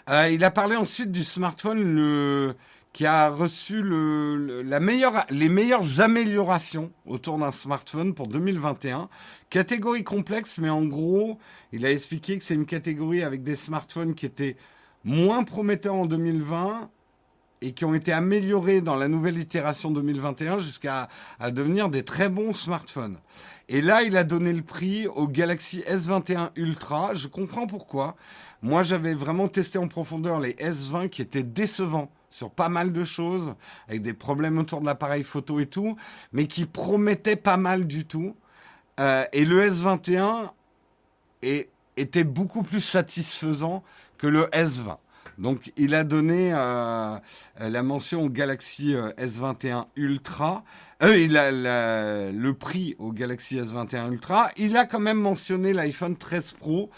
Euh, 0.10 0.30
il 0.30 0.44
a 0.44 0.52
parlé 0.52 0.76
ensuite 0.76 1.12
du 1.12 1.24
smartphone 1.24 2.56
qui 2.94 3.06
a 3.06 3.30
reçu 3.30 3.84
les 3.84 4.80
meilleures 4.80 6.02
améliorations 6.02 6.92
autour 7.06 7.38
d'un 7.38 7.52
smartphone 7.52 8.16
pour 8.16 8.28
2021. 8.28 9.10
Catégorie 9.52 10.04
complexe, 10.04 10.58
mais 10.58 10.70
en 10.70 10.84
gros, 10.84 11.38
il 11.72 11.86
a 11.86 11.92
expliqué 11.92 12.40
que 12.40 12.44
c'est 12.44 12.56
une 12.56 12.66
catégorie 12.66 13.22
avec 13.22 13.44
des 13.44 13.56
smartphones 13.56 14.16
qui 14.16 14.26
étaient 14.26 14.58
moins 15.04 15.44
prometteurs 15.44 15.94
en 15.94 16.06
2020 16.08 16.90
et 17.62 17.72
qui 17.72 17.86
ont 17.86 17.94
été 17.94 18.12
améliorés 18.12 18.82
dans 18.82 18.96
la 18.96 19.08
nouvelle 19.08 19.38
itération 19.38 19.92
2021 19.92 20.60
jusqu'à 20.60 21.08
devenir 21.52 21.90
des 21.90 22.04
très 22.04 22.30
bons 22.30 22.54
smartphones. 22.54 23.18
Et 23.70 23.82
là, 23.82 24.04
il 24.04 24.16
a 24.16 24.24
donné 24.24 24.54
le 24.54 24.62
prix 24.62 25.08
au 25.08 25.28
Galaxy 25.28 25.82
S21 25.82 26.52
Ultra. 26.56 27.14
Je 27.14 27.28
comprends 27.28 27.68
pourquoi. 27.68 28.16
Moi, 28.62 28.82
j'avais 28.82 29.14
vraiment 29.14 29.48
testé 29.48 29.78
en 29.78 29.88
profondeur 29.88 30.40
les 30.40 30.54
S20 30.54 31.10
qui 31.10 31.22
étaient 31.22 31.44
décevants 31.44 32.10
sur 32.30 32.52
pas 32.52 32.70
mal 32.70 32.94
de 32.94 33.04
choses, 33.04 33.56
avec 33.88 34.02
des 34.02 34.14
problèmes 34.14 34.58
autour 34.58 34.82
de 34.82 34.86
l'appareil 34.86 35.24
photo 35.24 35.60
et 35.60 35.66
tout, 35.66 35.96
mais 36.34 36.48
qui 36.48 36.66
promettaient 36.66 37.36
pas 37.36 37.58
mal 37.58 37.88
du 37.88 38.06
tout. 38.06 38.36
Euh, 39.00 39.24
et 39.34 39.46
le 39.46 39.68
S21 39.68 40.52
est, 41.42 41.70
était 41.96 42.24
beaucoup 42.24 42.64
plus 42.64 42.82
satisfaisant 42.82 43.84
que 44.18 44.28
le 44.28 44.46
S20. 44.48 44.98
Donc, 45.38 45.72
il 45.78 45.94
a 45.94 46.04
donné 46.04 46.52
euh, 46.54 47.18
la 47.60 47.84
mention 47.84 48.24
au 48.24 48.30
Galaxy 48.30 48.96
euh, 48.96 49.12
S21 49.18 49.86
Ultra. 49.96 50.64
Euh, 51.04 51.18
il 51.18 51.38
a 51.38 51.52
le 51.52 52.54
prix 52.54 52.96
au 52.98 53.12
Galaxy 53.12 53.58
S21 53.58 54.12
Ultra. 54.12 54.50
Il 54.58 54.76
a 54.78 54.86
quand 54.86 55.00
même 55.00 55.20
mentionné 55.20 55.74
l'iPhone 55.74 56.18
13 56.18 56.54
Pro. 56.54 56.90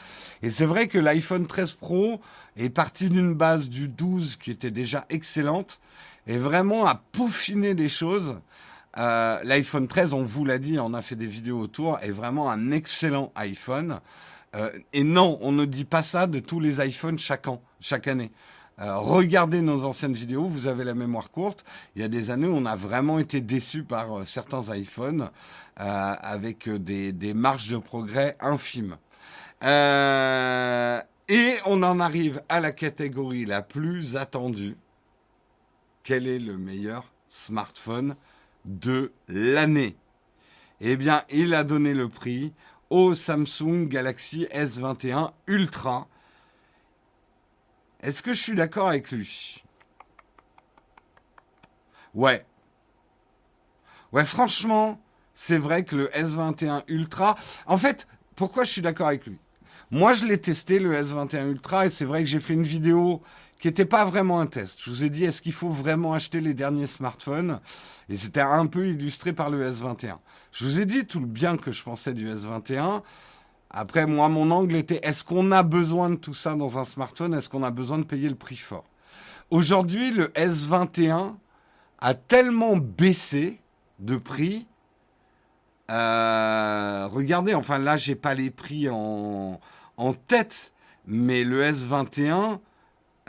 Et 0.41 0.49
c'est 0.49 0.65
vrai 0.65 0.87
que 0.87 0.97
l'iPhone 0.97 1.47
13 1.47 1.73
Pro 1.73 2.21
est 2.55 2.69
parti 2.69 3.09
d'une 3.09 3.33
base 3.33 3.69
du 3.69 3.89
12 3.89 4.37
qui 4.37 4.51
était 4.51 4.71
déjà 4.71 5.05
excellente 5.09 5.79
et 6.27 6.37
vraiment 6.37 6.85
a 6.85 6.95
peaufiné 6.95 7.73
des 7.73 7.89
choses. 7.89 8.35
Euh, 8.97 9.39
L'iPhone 9.43 9.87
13, 9.87 10.13
on 10.13 10.23
vous 10.23 10.45
l'a 10.45 10.57
dit, 10.57 10.79
on 10.79 10.93
a 10.93 11.01
fait 11.01 11.15
des 11.15 11.27
vidéos 11.27 11.59
autour, 11.59 11.99
est 12.01 12.11
vraiment 12.11 12.51
un 12.51 12.71
excellent 12.71 13.31
iPhone. 13.35 13.99
Euh, 14.55 14.71
et 14.93 15.03
non, 15.03 15.37
on 15.41 15.51
ne 15.51 15.65
dit 15.65 15.85
pas 15.85 16.01
ça 16.01 16.27
de 16.27 16.39
tous 16.39 16.59
les 16.59 16.85
iPhones 16.85 17.19
chaque 17.19 17.47
an, 17.47 17.61
chaque 17.79 18.07
année. 18.07 18.31
Euh, 18.79 18.97
regardez 18.97 19.61
nos 19.61 19.85
anciennes 19.85 20.13
vidéos, 20.13 20.45
vous 20.45 20.67
avez 20.67 20.83
la 20.83 20.95
mémoire 20.95 21.31
courte. 21.31 21.63
Il 21.95 22.01
y 22.01 22.05
a 22.05 22.07
des 22.07 22.31
années 22.31 22.47
on 22.47 22.65
a 22.65 22.75
vraiment 22.75 23.19
été 23.19 23.41
déçus 23.41 23.83
par 23.83 24.19
euh, 24.19 24.25
certains 24.25 24.73
iPhones 24.75 25.29
avec 25.81 26.67
des, 26.67 27.13
des, 27.13 27.33
marges 27.33 27.69
de 27.69 27.77
progrès 27.77 28.35
infimes. 28.41 28.97
et 29.63 29.67
on 31.65 31.83
en 31.83 32.01
arrive 32.01 32.41
à 32.49 32.59
la 32.59 32.73
catégorie 32.73 33.45
la 33.45 33.61
plus 33.61 34.17
attendue. 34.17 34.75
Quel 36.03 36.27
est 36.27 36.39
le 36.39 36.57
meilleur 36.57 37.13
smartphone 37.29 38.17
de 38.65 39.13
l'année? 39.29 39.95
Eh 40.81 40.97
bien, 40.97 41.23
il 41.29 41.53
a 41.53 41.63
donné 41.63 41.93
le 41.93 42.09
prix 42.09 42.51
au 42.89 43.13
Samsung 43.13 43.87
Galaxy 43.87 44.47
S21 44.51 45.31
Ultra. 45.47 46.07
Est-ce 48.01 48.21
que 48.21 48.33
je 48.33 48.41
suis 48.41 48.55
d'accord 48.55 48.87
avec 48.87 49.11
lui? 49.11 49.63
Ouais. 52.13 52.45
Ouais, 54.11 54.25
franchement, 54.25 54.99
c'est 55.33 55.57
vrai 55.57 55.83
que 55.83 55.95
le 55.95 56.07
S21 56.07 56.83
Ultra... 56.87 57.37
En 57.65 57.77
fait, 57.77 58.07
pourquoi 58.35 58.63
je 58.63 58.71
suis 58.71 58.81
d'accord 58.81 59.07
avec 59.07 59.25
lui? 59.25 59.37
Moi, 59.91 60.13
je 60.13 60.25
l'ai 60.25 60.39
testé, 60.39 60.79
le 60.79 60.93
S21 60.93 61.49
Ultra, 61.49 61.85
et 61.85 61.89
c'est 61.89 62.05
vrai 62.05 62.23
que 62.23 62.29
j'ai 62.29 62.39
fait 62.39 62.53
une 62.53 62.63
vidéo 62.63 63.21
qui 63.59 63.67
n'était 63.67 63.85
pas 63.85 64.05
vraiment 64.05 64.39
un 64.39 64.47
test. 64.47 64.79
Je 64.81 64.89
vous 64.89 65.03
ai 65.03 65.09
dit, 65.09 65.25
est-ce 65.25 65.41
qu'il 65.41 65.53
faut 65.53 65.69
vraiment 65.69 66.13
acheter 66.13 66.39
les 66.39 66.53
derniers 66.53 66.87
smartphones? 66.87 67.59
Et 68.07 68.15
c'était 68.15 68.39
un 68.41 68.65
peu 68.67 68.87
illustré 68.87 69.33
par 69.33 69.49
le 69.49 69.69
S21. 69.69 70.15
Je 70.53 70.65
vous 70.65 70.79
ai 70.79 70.85
dit 70.85 71.05
tout 71.05 71.19
le 71.19 71.25
bien 71.25 71.57
que 71.57 71.71
je 71.71 71.83
pensais 71.83 72.13
du 72.13 72.33
S21. 72.33 73.01
Après, 73.69 74.07
moi, 74.07 74.29
mon 74.29 74.49
angle 74.49 74.77
était, 74.77 75.01
est-ce 75.03 75.25
qu'on 75.25 75.51
a 75.51 75.61
besoin 75.61 76.09
de 76.09 76.15
tout 76.15 76.33
ça 76.33 76.55
dans 76.55 76.79
un 76.79 76.85
smartphone? 76.85 77.33
Est-ce 77.33 77.49
qu'on 77.49 77.63
a 77.63 77.69
besoin 77.69 77.99
de 77.99 78.03
payer 78.03 78.29
le 78.29 78.35
prix 78.35 78.55
fort? 78.55 78.85
Aujourd'hui, 79.51 80.11
le 80.11 80.27
S21 80.29 81.35
a 81.99 82.13
tellement 82.13 82.77
baissé 82.77 83.59
de 83.99 84.15
prix. 84.15 84.67
Euh, 85.91 87.07
regardez, 87.11 87.53
enfin 87.55 87.77
là, 87.77 87.97
j'ai 87.97 88.15
pas 88.15 88.35
les 88.35 88.51
prix 88.51 88.87
en, 88.89 89.59
en 89.97 90.13
tête, 90.13 90.71
mais 91.05 91.43
le 91.43 91.63
S21, 91.63 92.59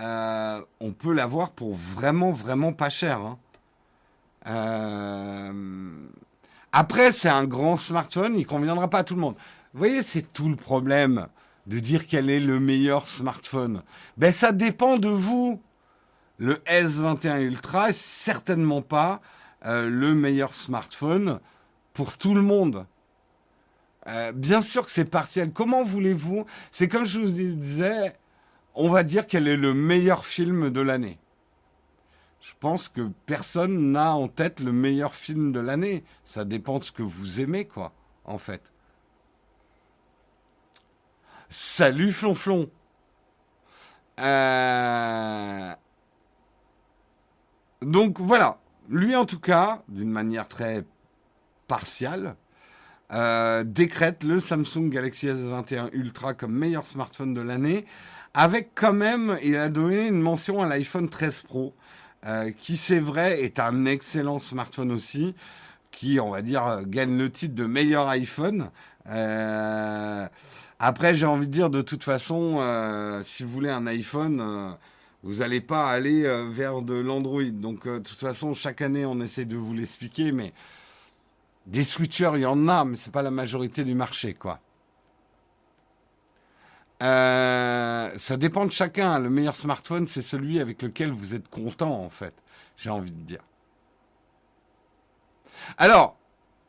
euh, 0.01 0.63
on 0.81 0.93
peut 0.93 1.13
l'avoir 1.13 1.51
pour 1.51 1.75
vraiment, 1.75 2.33
vraiment 2.33 2.73
pas 2.73 2.89
cher. 2.89 3.21
Hein. 3.21 3.39
Euh, 4.47 6.09
après, 6.73 7.13
c'est 7.13 7.29
un 7.29 7.45
grand 7.45 7.77
smartphone, 7.77 8.37
il 8.37 8.47
conviendra 8.47 8.89
pas 8.89 9.01
à 9.01 9.05
tout 9.05 9.15
le 9.15 9.21
monde. 9.21 9.37
Vous 9.75 9.79
voyez, 9.79 10.03
c'est 10.03 10.33
tout 10.33 10.49
le 10.49 10.57
problème 10.57 11.27
de 11.67 11.79
dire 11.79 12.07
quel 12.07 12.31
est 12.31 12.41
le 12.41 12.59
meilleur 12.61 13.07
smartphone. 13.07 13.83
Ben, 14.17 14.33
ça 14.33 14.53
dépend 14.53 14.97
de 14.97 15.09
vous. 15.09 15.61
Le 16.39 16.55
S21 16.67 17.41
Ultra 17.43 17.91
est 17.91 17.99
certainement 17.99 18.81
pas 18.81 19.21
euh, 19.67 19.91
le 19.91 20.15
meilleur 20.15 20.55
smartphone 20.55 21.41
pour 21.93 22.17
tout 22.17 22.35
le 22.35 22.41
monde. 22.41 22.87
bien 24.35 24.63
sûr 24.63 24.87
que 24.87 24.91
c'est 24.91 25.05
partiel. 25.05 25.53
Comment 25.53 25.83
voulez-vous? 25.83 26.47
C'est 26.71 26.89
comme 26.89 27.05
je 27.05 27.21
vous 27.21 27.31
disais, 27.31 28.17
on 28.81 28.89
va 28.89 29.03
dire 29.03 29.27
quel 29.27 29.47
est 29.47 29.59
le 29.59 29.75
meilleur 29.75 30.25
film 30.25 30.71
de 30.71 30.81
l'année. 30.81 31.19
Je 32.41 32.53
pense 32.59 32.89
que 32.89 33.11
personne 33.27 33.93
n'a 33.93 34.15
en 34.15 34.27
tête 34.27 34.61
le 34.61 34.73
meilleur 34.73 35.13
film 35.13 35.53
de 35.53 35.61
l'année. 35.61 36.03
Ça 36.25 36.47
dépend 36.47 36.79
de 36.79 36.85
ce 36.85 36.93
que 36.93 37.03
vous 37.03 37.41
aimez, 37.41 37.67
quoi, 37.67 37.93
en 38.25 38.39
fait. 38.39 38.73
Salut 41.51 42.11
Flonflon. 42.11 42.71
Euh... 44.19 45.75
Donc 47.83 48.19
voilà, 48.19 48.61
lui 48.89 49.15
en 49.15 49.27
tout 49.27 49.41
cas, 49.41 49.83
d'une 49.89 50.11
manière 50.11 50.49
très 50.49 50.85
partiale, 51.67 52.37
euh, 53.13 53.63
décrète 53.65 54.25
le 54.25 54.41
Samsung 54.41 54.89
Galaxy 54.89 55.27
S21 55.27 55.91
Ultra 55.93 56.33
comme 56.33 56.53
meilleur 56.53 56.87
smartphone 56.87 57.35
de 57.35 57.41
l'année 57.41 57.85
avec 58.35 58.71
quand 58.75 58.93
même, 58.93 59.39
il 59.43 59.57
a 59.57 59.69
donné 59.69 60.07
une 60.07 60.21
mention 60.21 60.63
à 60.63 60.69
l'iPhone 60.69 61.09
13 61.09 61.43
Pro, 61.43 61.75
euh, 62.27 62.51
qui 62.53 62.77
c'est 62.77 63.01
vrai 63.01 63.43
est 63.43 63.59
un 63.59 63.87
excellent 63.87 64.39
smartphone 64.39 64.93
aussi, 64.93 65.35
qui 65.91 66.21
on 66.21 66.31
va 66.31 66.43
dire 66.43 66.83
gagne 66.87 67.17
le 67.17 67.31
titre 67.31 67.55
de 67.55 67.67
meilleur 67.67 68.09
iPhone. 68.09 68.71
Euh, 69.09 70.29
après, 70.79 71.15
j'ai 71.15 71.27
envie 71.27 71.49
de 71.49 71.53
dire 71.53 71.71
de 71.71 71.83
toute 71.83 72.05
façon, 72.05 72.59
euh, 72.61 73.23
si 73.25 73.43
vous 73.43 73.51
voulez 73.51 73.71
un 73.71 73.87
iPhone, 73.87 74.77
vous 75.23 75.37
n'allez 75.37 75.61
pas 75.61 75.91
aller 75.91 76.23
vers 76.51 76.83
de 76.83 76.95
l'Android. 76.95 77.51
Donc, 77.53 77.87
de 77.87 77.99
toute 77.99 78.19
façon, 78.19 78.55
chaque 78.55 78.81
année, 78.81 79.05
on 79.05 79.21
essaie 79.21 79.45
de 79.45 79.57
vous 79.57 79.75
l'expliquer, 79.75 80.33
mais 80.33 80.53
des 81.67 81.85
switchers, 81.85 82.33
il 82.35 82.43
y 82.43 82.47
en 82.47 82.69
a, 82.69 82.85
mais 82.85 82.97
c'est 82.97 83.13
pas 83.13 83.23
la 83.23 83.31
majorité 83.31 83.85
du 83.85 83.95
marché, 83.95 84.35
quoi. 84.35 84.61
Euh, 87.03 88.11
ça 88.17 88.37
dépend 88.37 88.67
de 88.67 88.73
chacun. 88.73 89.19
Le 89.19 89.31
meilleur 89.31 89.57
smartphone, 89.57 90.07
c'est 90.07 90.23
celui 90.23 90.61
avec 90.61 90.83
lequel 90.83 91.13
vous 91.13 91.35
êtes 91.35 91.49
content, 91.49 92.03
en 92.03 92.09
fait. 92.09 92.35
J'ai 92.77 92.91
envie 92.91 93.13
de 93.13 93.23
dire. 93.23 93.41
Alors, 95.79 96.17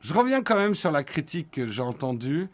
je 0.02 0.14
reviens 0.14 0.42
quand 0.42 0.58
même 0.58 0.76
sur 0.76 0.92
la 0.92 1.04
critique 1.04 1.52
que 1.52 1.68
j'ai 1.68 1.82
entendue. 1.82 2.50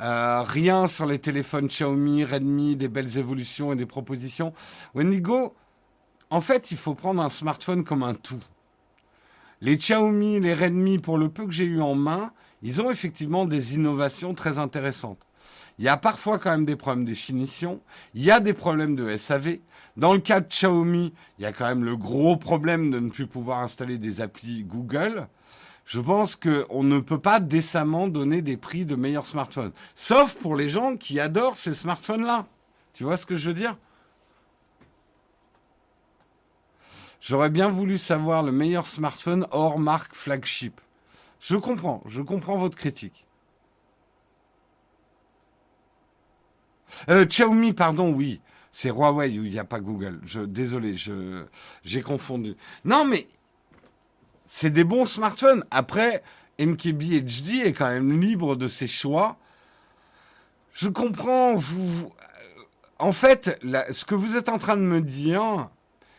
Euh, 0.00 0.42
rien 0.42 0.86
sur 0.86 1.06
les 1.06 1.18
téléphones 1.18 1.68
Xiaomi, 1.68 2.24
Redmi, 2.24 2.76
des 2.76 2.88
belles 2.88 3.18
évolutions 3.18 3.72
et 3.72 3.76
des 3.76 3.86
propositions. 3.86 4.52
Wendigo, 4.94 5.54
en 6.30 6.40
fait, 6.40 6.70
il 6.70 6.76
faut 6.76 6.94
prendre 6.94 7.22
un 7.22 7.28
smartphone 7.28 7.84
comme 7.84 8.02
un 8.02 8.14
tout. 8.14 8.42
Les 9.60 9.76
Xiaomi, 9.76 10.40
les 10.40 10.54
Redmi, 10.54 10.98
pour 10.98 11.18
le 11.18 11.28
peu 11.28 11.46
que 11.46 11.52
j'ai 11.52 11.64
eu 11.64 11.80
en 11.80 11.94
main, 11.94 12.32
ils 12.62 12.80
ont 12.80 12.90
effectivement 12.90 13.44
des 13.44 13.74
innovations 13.74 14.34
très 14.34 14.58
intéressantes. 14.58 15.20
Il 15.78 15.84
y 15.84 15.88
a 15.88 15.96
parfois 15.96 16.38
quand 16.38 16.50
même 16.50 16.64
des 16.64 16.76
problèmes 16.76 17.04
de 17.04 17.14
finition. 17.14 17.80
Il 18.14 18.22
y 18.22 18.30
a 18.30 18.40
des 18.40 18.52
problèmes 18.52 18.94
de 18.94 19.16
SAV. 19.16 19.58
Dans 19.96 20.14
le 20.14 20.20
cas 20.20 20.40
de 20.40 20.48
Xiaomi, 20.48 21.12
il 21.38 21.42
y 21.42 21.46
a 21.46 21.52
quand 21.52 21.66
même 21.66 21.84
le 21.84 21.96
gros 21.96 22.36
problème 22.36 22.90
de 22.90 22.98
ne 22.98 23.10
plus 23.10 23.26
pouvoir 23.26 23.60
installer 23.60 23.98
des 23.98 24.20
applis 24.20 24.64
Google. 24.64 25.28
Je 25.84 26.00
pense 26.00 26.36
qu'on 26.36 26.84
ne 26.84 27.00
peut 27.00 27.20
pas 27.20 27.40
décemment 27.40 28.08
donner 28.08 28.40
des 28.40 28.56
prix 28.56 28.84
de 28.84 28.94
meilleurs 28.94 29.26
smartphones. 29.26 29.72
Sauf 29.94 30.36
pour 30.36 30.56
les 30.56 30.68
gens 30.68 30.96
qui 30.96 31.20
adorent 31.20 31.56
ces 31.56 31.74
smartphones-là. 31.74 32.46
Tu 32.94 33.04
vois 33.04 33.16
ce 33.16 33.26
que 33.26 33.36
je 33.36 33.48
veux 33.48 33.54
dire? 33.54 33.76
J'aurais 37.20 37.50
bien 37.50 37.68
voulu 37.68 37.98
savoir 37.98 38.42
le 38.42 38.52
meilleur 38.52 38.86
smartphone 38.86 39.46
hors 39.50 39.78
marque 39.78 40.14
flagship. 40.14 40.80
Je 41.40 41.56
comprends, 41.56 42.02
je 42.06 42.22
comprends 42.22 42.56
votre 42.56 42.76
critique. 42.76 43.26
Euh, 47.08 47.24
Xiaomi, 47.24 47.72
pardon, 47.72 48.12
oui. 48.12 48.40
C'est 48.70 48.90
Huawei 48.90 49.38
où 49.38 49.44
il 49.44 49.50
n'y 49.50 49.58
a 49.58 49.64
pas 49.64 49.80
Google. 49.80 50.20
Je, 50.24 50.40
désolé, 50.40 50.96
je, 50.96 51.44
j'ai 51.84 52.00
confondu. 52.00 52.56
Non, 52.84 53.04
mais 53.04 53.28
c'est 54.46 54.70
des 54.70 54.84
bons 54.84 55.04
smartphones. 55.04 55.64
Après, 55.70 56.22
MKB 56.58 57.22
HD 57.22 57.64
est 57.64 57.74
quand 57.74 57.90
même 57.90 58.20
libre 58.20 58.56
de 58.56 58.68
ses 58.68 58.86
choix. 58.86 59.36
Je 60.72 60.88
comprends. 60.88 61.54
Vous, 61.54 62.10
euh, 62.10 62.62
en 62.98 63.12
fait, 63.12 63.60
ce 63.90 64.04
que 64.04 64.14
vous 64.14 64.36
êtes 64.36 64.48
en 64.48 64.58
train 64.58 64.76
de 64.76 64.82
me 64.82 65.02
dire, 65.02 65.68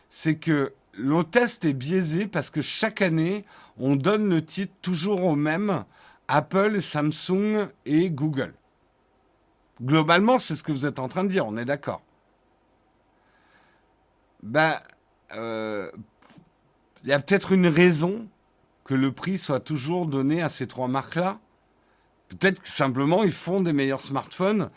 c'est 0.09 0.35
que 0.35 0.73
le 0.93 1.23
test 1.23 1.65
est 1.65 1.73
biaisé 1.73 2.27
parce 2.27 2.51
que 2.51 2.61
chaque 2.61 3.01
année, 3.01 3.45
on 3.77 3.95
donne 3.95 4.29
le 4.29 4.45
titre 4.45 4.73
toujours 4.81 5.23
au 5.23 5.35
même 5.35 5.85
Apple, 6.27 6.81
Samsung 6.81 7.67
et 7.85 8.11
Google. 8.11 8.53
Globalement, 9.81 10.39
c'est 10.39 10.55
ce 10.55 10.63
que 10.63 10.71
vous 10.71 10.85
êtes 10.85 10.99
en 10.99 11.07
train 11.07 11.23
de 11.23 11.29
dire, 11.29 11.47
on 11.47 11.57
est 11.57 11.65
d'accord. 11.65 12.01
Ben, 14.43 14.79
euh, 15.35 15.89
il 17.03 17.09
y 17.09 17.13
a 17.13 17.19
peut-être 17.19 17.51
une 17.51 17.67
raison 17.67 18.27
que 18.83 18.93
le 18.93 19.11
prix 19.11 19.37
soit 19.37 19.59
toujours 19.59 20.05
donné 20.05 20.41
à 20.41 20.49
ces 20.49 20.67
trois 20.67 20.87
marques-là. 20.87 21.39
Peut-être 22.27 22.61
que 22.61 22.69
simplement 22.69 23.23
ils 23.23 23.31
font 23.31 23.61
des 23.61 23.73
meilleurs 23.73 24.01
smartphones. 24.01 24.69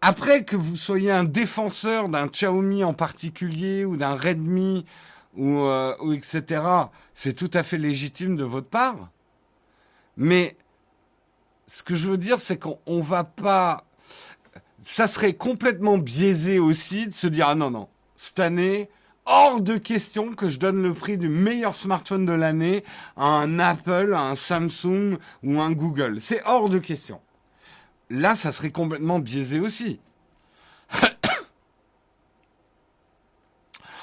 Après 0.00 0.44
que 0.44 0.56
vous 0.56 0.76
soyez 0.76 1.10
un 1.10 1.24
défenseur 1.24 2.08
d'un 2.08 2.28
Xiaomi 2.28 2.84
en 2.84 2.94
particulier 2.94 3.84
ou 3.84 3.96
d'un 3.96 4.14
Redmi 4.14 4.86
ou, 5.36 5.60
euh, 5.60 5.94
ou 6.00 6.12
etc., 6.12 6.62
c'est 7.14 7.34
tout 7.34 7.50
à 7.52 7.62
fait 7.62 7.78
légitime 7.78 8.36
de 8.36 8.44
votre 8.44 8.68
part. 8.68 9.10
Mais 10.16 10.56
ce 11.66 11.82
que 11.82 11.94
je 11.94 12.10
veux 12.10 12.16
dire, 12.16 12.38
c'est 12.38 12.58
qu'on 12.58 12.78
ne 12.86 13.02
va 13.02 13.24
pas 13.24 13.84
ça 14.82 15.06
serait 15.06 15.34
complètement 15.34 15.98
biaisé 15.98 16.58
aussi 16.58 17.06
de 17.06 17.14
se 17.14 17.26
dire 17.26 17.48
ah 17.48 17.54
non 17.54 17.70
non 17.70 17.88
cette 18.16 18.40
année 18.40 18.88
hors 19.28 19.60
de 19.60 19.76
question 19.76 20.34
que 20.34 20.48
je 20.48 20.58
donne 20.58 20.82
le 20.82 20.94
prix 20.94 21.18
du 21.18 21.28
meilleur 21.28 21.74
smartphone 21.74 22.24
de 22.24 22.32
l'année 22.32 22.82
à 23.16 23.26
un 23.26 23.58
Apple, 23.58 24.14
à 24.14 24.22
un 24.22 24.34
Samsung 24.34 25.18
ou 25.42 25.60
un 25.60 25.70
Google. 25.70 26.18
C'est 26.18 26.42
hors 26.46 26.70
de 26.70 26.78
question. 26.78 27.20
là, 28.10 28.34
ça 28.34 28.52
serait 28.52 28.70
complètement 28.70 29.18
biaisé 29.18 29.60
aussi. 29.60 30.00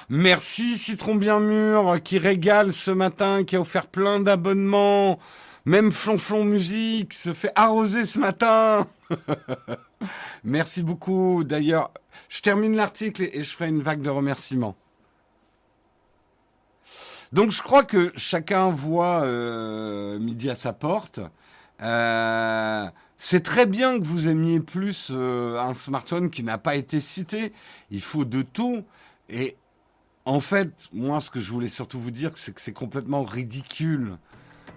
Merci 0.10 0.78
Citron 0.78 1.16
Bien 1.16 1.40
Mûr 1.40 2.04
qui 2.04 2.20
régale 2.20 2.72
ce 2.72 2.92
matin, 2.92 3.44
qui 3.44 3.56
a 3.56 3.62
offert 3.62 3.88
plein 3.88 4.20
d'abonnements. 4.20 5.18
Même 5.66 5.92
Flonflon 5.92 6.46
Musique 6.46 7.14
se 7.16 7.34
fait 7.34 7.52
arroser 7.56 8.06
ce 8.06 8.20
matin. 8.20 8.88
Merci 10.44 10.84
beaucoup. 10.84 11.44
D'ailleurs, 11.44 11.92
je 12.30 12.42
termine 12.42 12.76
l'article 12.76 13.24
et 13.24 13.42
je 13.42 13.50
ferai 13.52 13.70
une 13.70 13.82
vague 13.82 14.02
de 14.02 14.10
remerciements. 14.12 14.76
Donc 17.32 17.50
je 17.50 17.64
crois 17.64 17.84
que 17.84 18.14
chacun 18.16 18.70
voit 18.70 19.24
euh, 19.24 20.20
midi 20.20 20.52
à 20.52 20.56
sa 20.56 20.72
porte. 20.72 21.20
Euh, 21.82 22.86
c'est 23.18 23.44
très 23.44 23.66
bien 23.66 23.98
que 23.98 24.04
vous 24.04 24.28
aimiez 24.28 24.60
plus 24.60 25.10
euh, 25.12 25.58
un 25.58 25.74
smartphone 25.74 26.30
qui 26.30 26.44
n'a 26.44 26.60
pas 26.60 26.76
été 26.76 27.02
cité. 27.02 27.54
Il 27.90 28.02
faut 28.02 28.24
de 28.24 28.44
tout. 28.44 28.84
Et 29.30 29.58
en 30.26 30.40
fait, 30.42 30.90
moi, 30.94 31.20
ce 31.20 31.32
que 31.32 31.40
je 31.40 31.52
voulais 31.52 31.70
surtout 31.70 32.00
vous 32.00 32.12
dire, 32.12 32.34
c'est 32.36 32.54
que 32.54 32.62
c'est 32.62 32.72
complètement 32.72 33.24
ridicule 33.24 34.20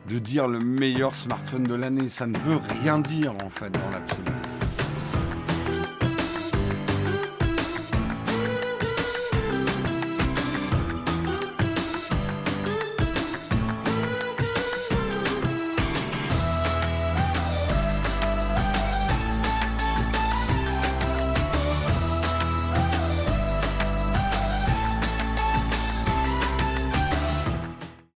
de 0.08 0.18
dire 0.18 0.48
le 0.48 0.58
meilleur 0.58 1.14
smartphone 1.14 1.64
de 1.64 1.74
l'année. 1.74 2.08
Ça 2.08 2.26
ne 2.26 2.38
veut 2.38 2.61
rien 2.82 2.98
dire, 2.98 3.34
en 3.44 3.50
fait, 3.50 3.70
dans 3.70 3.90
l'absolu. 3.90 4.22